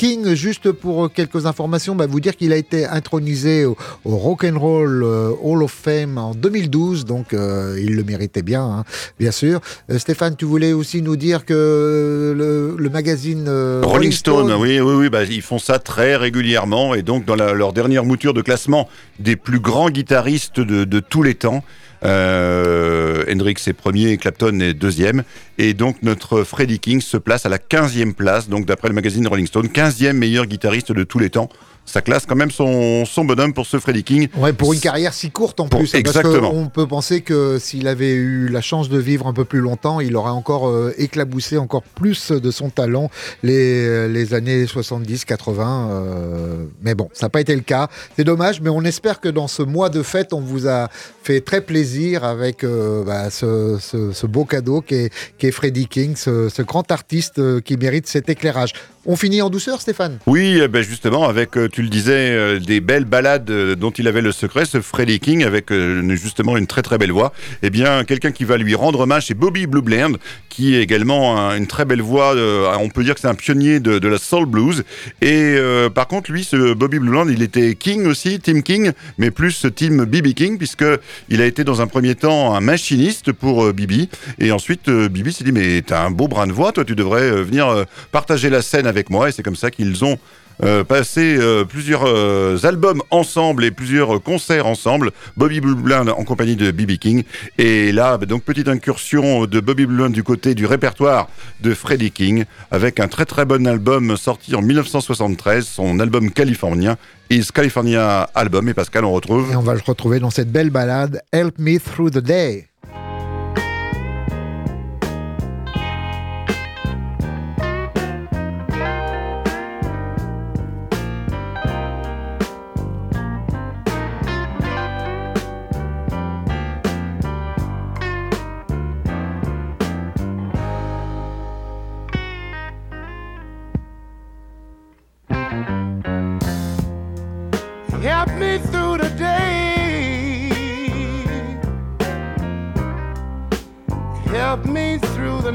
King, 0.00 0.32
juste 0.32 0.72
pour 0.72 1.12
quelques 1.12 1.44
informations, 1.44 1.94
bah, 1.94 2.06
vous 2.06 2.20
dire 2.20 2.34
qu'il 2.34 2.54
a 2.54 2.56
été 2.56 2.86
intronisé 2.86 3.66
au, 3.66 3.76
Rock 4.06 4.44
and 4.44 4.58
Roll 4.58 5.04
Hall 5.04 5.62
of 5.62 5.70
Fame 5.70 6.16
en 6.16 6.34
2012, 6.34 7.04
donc 7.04 7.32
il 7.32 7.96
le 7.96 8.02
méritait 8.02 8.40
bien, 8.40 8.64
hein, 8.64 8.84
bien 9.18 9.30
sûr. 9.30 9.60
Stéphane, 9.94 10.36
tu 10.36 10.46
voulais 10.46 10.72
aussi 10.72 11.02
nous 11.02 11.16
dire 11.16 11.44
que 11.44 12.34
le, 12.34 12.88
magazine 12.88 13.46
Rolling, 13.82 14.12
Stone, 14.12 14.50
oui, 14.54 14.80
oui, 14.80 14.94
oui, 14.94 15.10
bah, 15.10 15.24
ils 15.24 15.42
font 15.42 15.58
ça 15.58 15.78
très 15.78 16.16
régulièrement 16.16 16.94
et 16.94 17.02
donc 17.02 17.26
dans 17.26 17.36
leur 17.36 17.74
dernière 17.74 18.06
mouture 18.06 18.32
de 18.32 18.40
classement 18.40 18.88
des 19.18 19.36
plus 19.36 19.60
grands 19.60 19.90
guitaristes 19.90 20.60
de, 20.60 21.00
tous 21.00 21.22
les 21.22 21.34
temps. 21.34 21.62
Euh, 22.04 23.24
Hendrix 23.30 23.56
est 23.66 23.72
premier, 23.72 24.16
Clapton 24.16 24.58
est 24.60 24.74
deuxième. 24.74 25.22
Et 25.58 25.74
donc 25.74 25.96
notre 26.02 26.44
Freddie 26.44 26.78
King 26.78 27.00
se 27.00 27.16
place 27.16 27.46
à 27.46 27.48
la 27.48 27.58
15e 27.58 28.14
place, 28.14 28.48
donc 28.48 28.66
d'après 28.66 28.88
le 28.88 28.94
magazine 28.94 29.26
Rolling 29.26 29.46
Stone, 29.46 29.66
15e 29.66 30.12
meilleur 30.12 30.46
guitariste 30.46 30.92
de 30.92 31.04
tous 31.04 31.18
les 31.18 31.30
temps 31.30 31.48
ça 31.90 32.02
classe 32.02 32.24
quand 32.24 32.36
même 32.36 32.50
son, 32.50 33.04
son 33.04 33.24
bonhomme 33.24 33.52
pour 33.52 33.66
ce 33.66 33.78
Freddie 33.78 34.04
King. 34.04 34.28
Ouais, 34.36 34.52
pour 34.52 34.72
une 34.72 34.80
carrière 34.80 35.12
si 35.12 35.30
courte 35.30 35.58
en 35.60 35.68
plus. 35.68 35.94
Exactement. 35.94 36.52
on 36.54 36.68
peut 36.68 36.86
penser 36.86 37.20
que 37.20 37.58
s'il 37.58 37.88
avait 37.88 38.12
eu 38.12 38.48
la 38.48 38.60
chance 38.60 38.88
de 38.88 38.98
vivre 38.98 39.26
un 39.26 39.32
peu 39.32 39.44
plus 39.44 39.58
longtemps, 39.58 40.00
il 40.00 40.16
aurait 40.16 40.30
encore 40.30 40.68
euh, 40.68 40.94
éclaboussé 40.98 41.58
encore 41.58 41.82
plus 41.82 42.30
de 42.30 42.50
son 42.50 42.70
talent 42.70 43.10
les, 43.42 44.08
les 44.08 44.34
années 44.34 44.66
70, 44.66 45.24
80. 45.24 45.88
Euh, 45.90 46.64
mais 46.82 46.94
bon, 46.94 47.08
ça 47.12 47.26
n'a 47.26 47.30
pas 47.30 47.40
été 47.40 47.54
le 47.54 47.62
cas. 47.62 47.88
C'est 48.16 48.24
dommage, 48.24 48.60
mais 48.60 48.70
on 48.70 48.82
espère 48.82 49.20
que 49.20 49.28
dans 49.28 49.48
ce 49.48 49.62
mois 49.62 49.90
de 49.90 50.02
fête, 50.02 50.32
on 50.32 50.40
vous 50.40 50.68
a 50.68 50.88
fait 51.22 51.40
très 51.40 51.60
plaisir 51.60 52.24
avec 52.24 52.62
euh, 52.62 53.04
bah, 53.04 53.30
ce, 53.30 53.78
ce, 53.80 54.26
beau 54.26 54.44
cadeau 54.44 54.80
qui 54.80 54.94
est, 54.94 55.12
qui 55.38 55.46
est 55.46 55.50
Freddie 55.50 55.88
King, 55.88 56.14
ce, 56.14 56.48
ce 56.48 56.62
grand 56.62 56.90
artiste 56.92 57.60
qui 57.62 57.76
mérite 57.76 58.06
cet 58.06 58.28
éclairage. 58.28 58.72
On 59.06 59.16
finit 59.16 59.40
en 59.40 59.48
douceur, 59.48 59.80
Stéphane? 59.80 60.18
Oui, 60.26 60.60
eh 60.62 60.68
ben 60.68 60.82
justement, 60.82 61.26
avec, 61.26 61.56
euh, 61.56 61.68
tu 61.80 61.84
le 61.84 61.88
disais, 61.88 62.12
euh, 62.32 62.58
des 62.58 62.80
belles 62.80 63.06
balades 63.06 63.50
euh, 63.50 63.74
dont 63.74 63.90
il 63.90 64.06
avait 64.06 64.20
le 64.20 64.32
secret, 64.32 64.66
ce 64.66 64.82
Freddie 64.82 65.18
King, 65.18 65.44
avec 65.44 65.72
justement 66.10 66.58
une 66.58 66.66
très 66.66 66.82
très 66.82 66.98
belle 66.98 67.10
voix. 67.10 67.32
Eh 67.62 67.70
bien, 67.70 68.04
quelqu'un 68.04 68.32
qui 68.32 68.44
va 68.44 68.58
lui 68.58 68.74
rendre 68.74 69.00
hommage, 69.00 69.28
c'est 69.28 69.34
Bobby 69.34 69.66
Blue 69.66 69.80
Bland, 69.80 70.12
qui 70.50 70.74
est 70.74 70.82
également 70.82 71.38
une 71.52 71.66
très 71.66 71.86
belle 71.86 72.02
voix. 72.02 72.34
on 72.78 72.90
peut 72.90 73.02
dire 73.02 73.14
que 73.14 73.20
c'est 73.20 73.28
un 73.28 73.34
pionnier 73.34 73.80
de, 73.80 74.08
la 74.08 74.18
soul 74.18 74.44
blues. 74.44 74.84
Et 75.22 75.56
par 75.94 76.06
contre, 76.06 76.32
lui, 76.32 76.44
ce 76.44 76.74
Bobby 76.74 76.98
Blue 76.98 77.10
Bland, 77.10 77.28
il 77.28 77.42
était 77.42 77.74
King 77.74 78.06
aussi, 78.06 78.40
Team 78.40 78.62
King, 78.62 78.92
mais 79.16 79.30
plus 79.30 79.66
Team 79.74 80.04
BB 80.04 80.34
King, 80.34 80.58
puisque 80.58 80.84
il 81.28 81.40
a 81.40 81.46
été 81.46 81.64
dans 81.64 81.80
un 81.80 81.86
premier 81.86 82.14
temps 82.14 82.54
un 82.54 82.60
machiniste 82.60 83.32
pour 83.32 83.72
Bibi. 83.72 84.10
Et 84.38 84.52
ensuite, 84.52 84.90
Bibi 84.90 85.32
s'est 85.32 85.44
dit, 85.44 85.52
mais 85.52 85.82
t'as 85.82 86.04
un 86.04 86.10
beau 86.10 86.28
brin 86.28 86.46
de 86.46 86.52
voix, 86.52 86.72
toi, 86.72 86.84
tu 86.84 86.94
devrais 86.94 87.30
venir 87.42 87.86
partager 88.12 88.50
la 88.50 88.60
scène 88.60 88.86
avec 88.86 89.08
moi 89.08 89.28
et 89.28 89.32
c'est 89.32 89.42
comme 89.42 89.56
ça 89.56 89.70
qu'ils 89.70 90.04
ont 90.04 90.18
euh, 90.62 90.84
passé 90.84 91.36
euh, 91.38 91.64
plusieurs 91.64 92.04
euh, 92.06 92.58
albums 92.64 93.02
ensemble 93.10 93.64
et 93.64 93.70
plusieurs 93.70 94.22
concerts 94.22 94.66
ensemble. 94.66 95.10
Bobby 95.36 95.60
Blue 95.60 95.74
en 95.92 96.24
compagnie 96.24 96.56
de 96.56 96.70
B.B. 96.70 96.92
King. 96.98 97.22
Et 97.58 97.92
là, 97.92 98.18
bah, 98.18 98.26
donc 98.26 98.42
petite 98.42 98.68
incursion 98.68 99.46
de 99.46 99.60
Bobby 99.60 99.86
Blue 99.86 100.10
du 100.10 100.22
côté 100.22 100.54
du 100.54 100.66
répertoire 100.66 101.28
de 101.60 101.74
Freddie 101.74 102.10
King 102.10 102.44
avec 102.70 103.00
un 103.00 103.08
très 103.08 103.24
très 103.24 103.44
bon 103.44 103.66
album 103.66 104.16
sorti 104.16 104.54
en 104.54 104.62
1973, 104.62 105.66
son 105.66 106.00
album 106.00 106.30
californien. 106.30 106.96
Is 107.30 107.46
California 107.54 108.28
Album. 108.34 108.68
Et 108.68 108.74
Pascal, 108.74 109.04
on 109.04 109.12
retrouve. 109.12 109.52
Et 109.52 109.56
on 109.56 109.62
va 109.62 109.74
le 109.74 109.80
retrouver 109.84 110.18
dans 110.18 110.30
cette 110.30 110.50
belle 110.50 110.70
balade 110.70 111.22
Help 111.30 111.60
Me 111.60 111.78
Through 111.78 112.10
the 112.10 112.18
Day. 112.18 112.69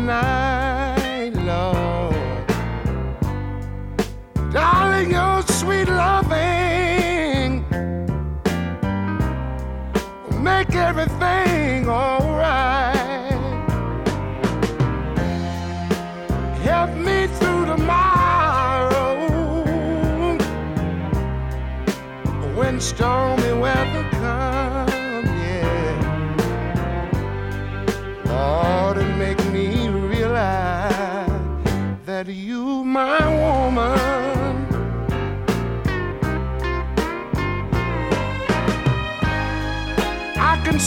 night 0.05 1.31
Lord, 1.33 2.47
Darling, 4.51 5.11
your 5.11 5.41
sweet 5.43 5.87
loving 5.87 7.65
make 10.43 10.75
everything 10.75 11.44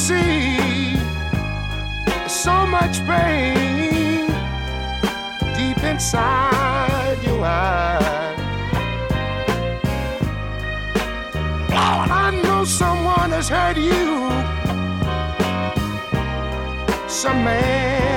see 0.08 0.96
so 2.26 2.66
much 2.66 3.04
pain 3.04 4.26
deep 5.54 5.80
inside 5.84 7.18
your 7.22 7.44
eyes. 7.44 8.38
I 12.20 12.40
know 12.42 12.64
someone 12.64 13.30
has 13.36 13.50
hurt 13.50 13.76
you, 13.76 14.06
some 17.06 17.44
man. 17.44 18.07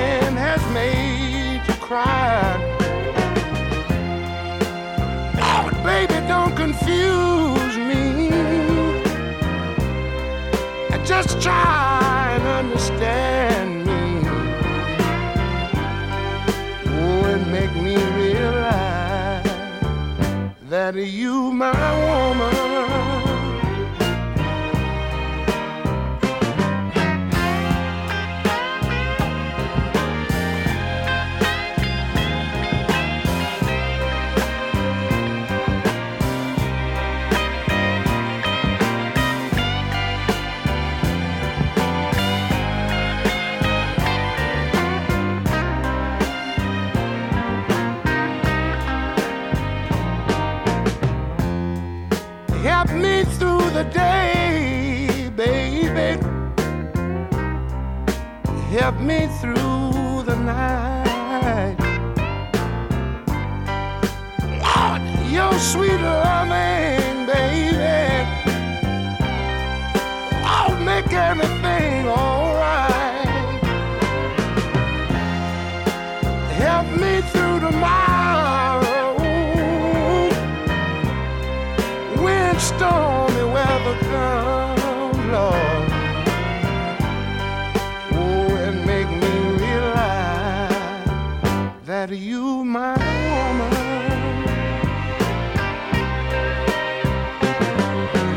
just 11.04 11.40
try 11.42 12.36
and 12.36 12.44
understand 12.46 13.86
me. 13.86 14.28
Oh, 16.86 17.24
it 17.34 17.46
make 17.48 17.74
me 17.74 17.96
realize 18.16 19.44
that 20.68 20.94
you, 20.94 21.52
my 21.52 21.72
woman. 22.06 22.61
my 92.72 92.96
woman. 93.28 93.72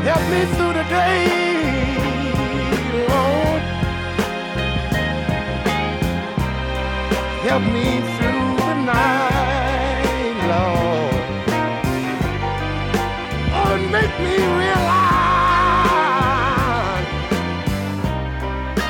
Help 0.04 0.24
me 0.32 0.40
through 0.54 0.74
the 0.74 0.84
day. 0.90 1.46
help 7.48 7.62
me 7.62 7.88
through 8.16 8.48
the 8.60 8.74
night, 8.92 10.36
Lord. 10.52 11.24
Oh, 13.58 13.76
make 13.96 14.14
me 14.26 14.36
realize 14.60 15.06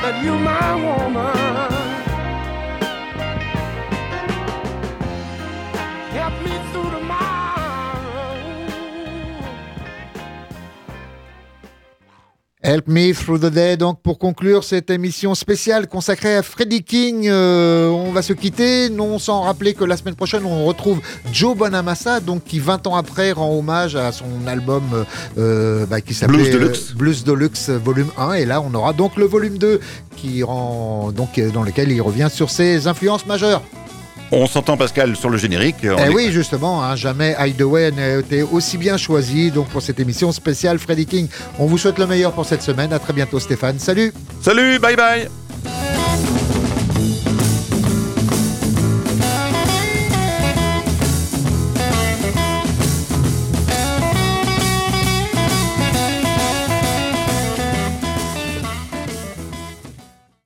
that 0.01 0.15
you're 0.23 0.39
my 0.39 0.69
one. 0.83 1.06
Help 12.67 12.89
Me 12.89 13.13
Through 13.13 13.39
the 13.39 13.45
Day. 13.45 13.77
Donc, 13.77 14.01
pour 14.01 14.19
conclure 14.19 14.65
cette 14.65 14.89
émission 14.89 15.35
spéciale 15.35 15.87
consacrée 15.87 16.35
à 16.35 16.43
Freddie 16.43 16.83
King, 16.83 17.29
euh, 17.29 17.87
on 17.87 18.11
va 18.11 18.21
se 18.21 18.33
quitter, 18.33 18.89
non 18.89 19.19
sans 19.19 19.43
rappeler 19.43 19.73
que 19.73 19.85
la 19.85 19.95
semaine 19.95 20.15
prochaine, 20.15 20.43
on 20.43 20.65
retrouve 20.65 20.99
Joe 21.31 21.55
Bonamassa, 21.55 22.19
donc 22.19 22.43
qui 22.43 22.59
20 22.59 22.85
ans 22.87 22.97
après 22.97 23.31
rend 23.31 23.57
hommage 23.57 23.95
à 23.95 24.11
son 24.11 24.45
album 24.47 24.83
euh, 25.37 25.85
bah, 25.85 26.01
qui 26.01 26.13
s'appelait 26.13 26.39
Blues 26.39 26.51
Deluxe. 26.51 26.91
euh, 26.91 26.95
Blues 26.97 27.23
Deluxe 27.23 27.69
volume 27.69 28.11
1. 28.17 28.33
Et 28.33 28.45
là, 28.45 28.59
on 28.59 28.73
aura 28.73 28.91
donc 28.91 29.15
le 29.15 29.23
volume 29.23 29.57
2 29.57 29.79
qui 30.17 30.43
rend, 30.43 31.13
donc, 31.13 31.39
euh, 31.39 31.49
dans 31.51 31.63
lequel 31.63 31.89
il 31.89 32.01
revient 32.01 32.27
sur 32.29 32.49
ses 32.49 32.87
influences 32.87 33.25
majeures. 33.25 33.61
On 34.31 34.45
s'entend 34.45 34.75
Pascal 34.75 35.15
sur 35.15 35.29
le 35.29 35.37
générique. 35.37 35.77
On 35.83 35.95
Eh 35.97 36.03
est- 36.03 36.09
oui, 36.13 36.31
justement, 36.31 36.83
hein, 36.83 36.95
jamais 36.95 37.35
Hideaway 37.39 37.91
n'a 37.91 38.17
été 38.17 38.43
aussi 38.43 38.77
bien 38.77 38.97
choisi 38.97 39.51
donc 39.51 39.67
pour 39.69 39.81
cette 39.81 39.99
émission 39.99 40.31
spéciale 40.31 40.79
Freddie 40.79 41.05
King. 41.05 41.27
On 41.59 41.65
vous 41.65 41.77
souhaite 41.77 41.97
le 41.97 42.07
meilleur 42.07 42.33
pour 42.33 42.45
cette 42.45 42.61
semaine. 42.61 42.91
À 42.91 42.99
très 42.99 43.13
bientôt, 43.13 43.39
Stéphane. 43.39 43.79
Salut 43.79 44.11
Salut, 44.41 44.79
bye 44.79 44.95
bye 44.95 45.27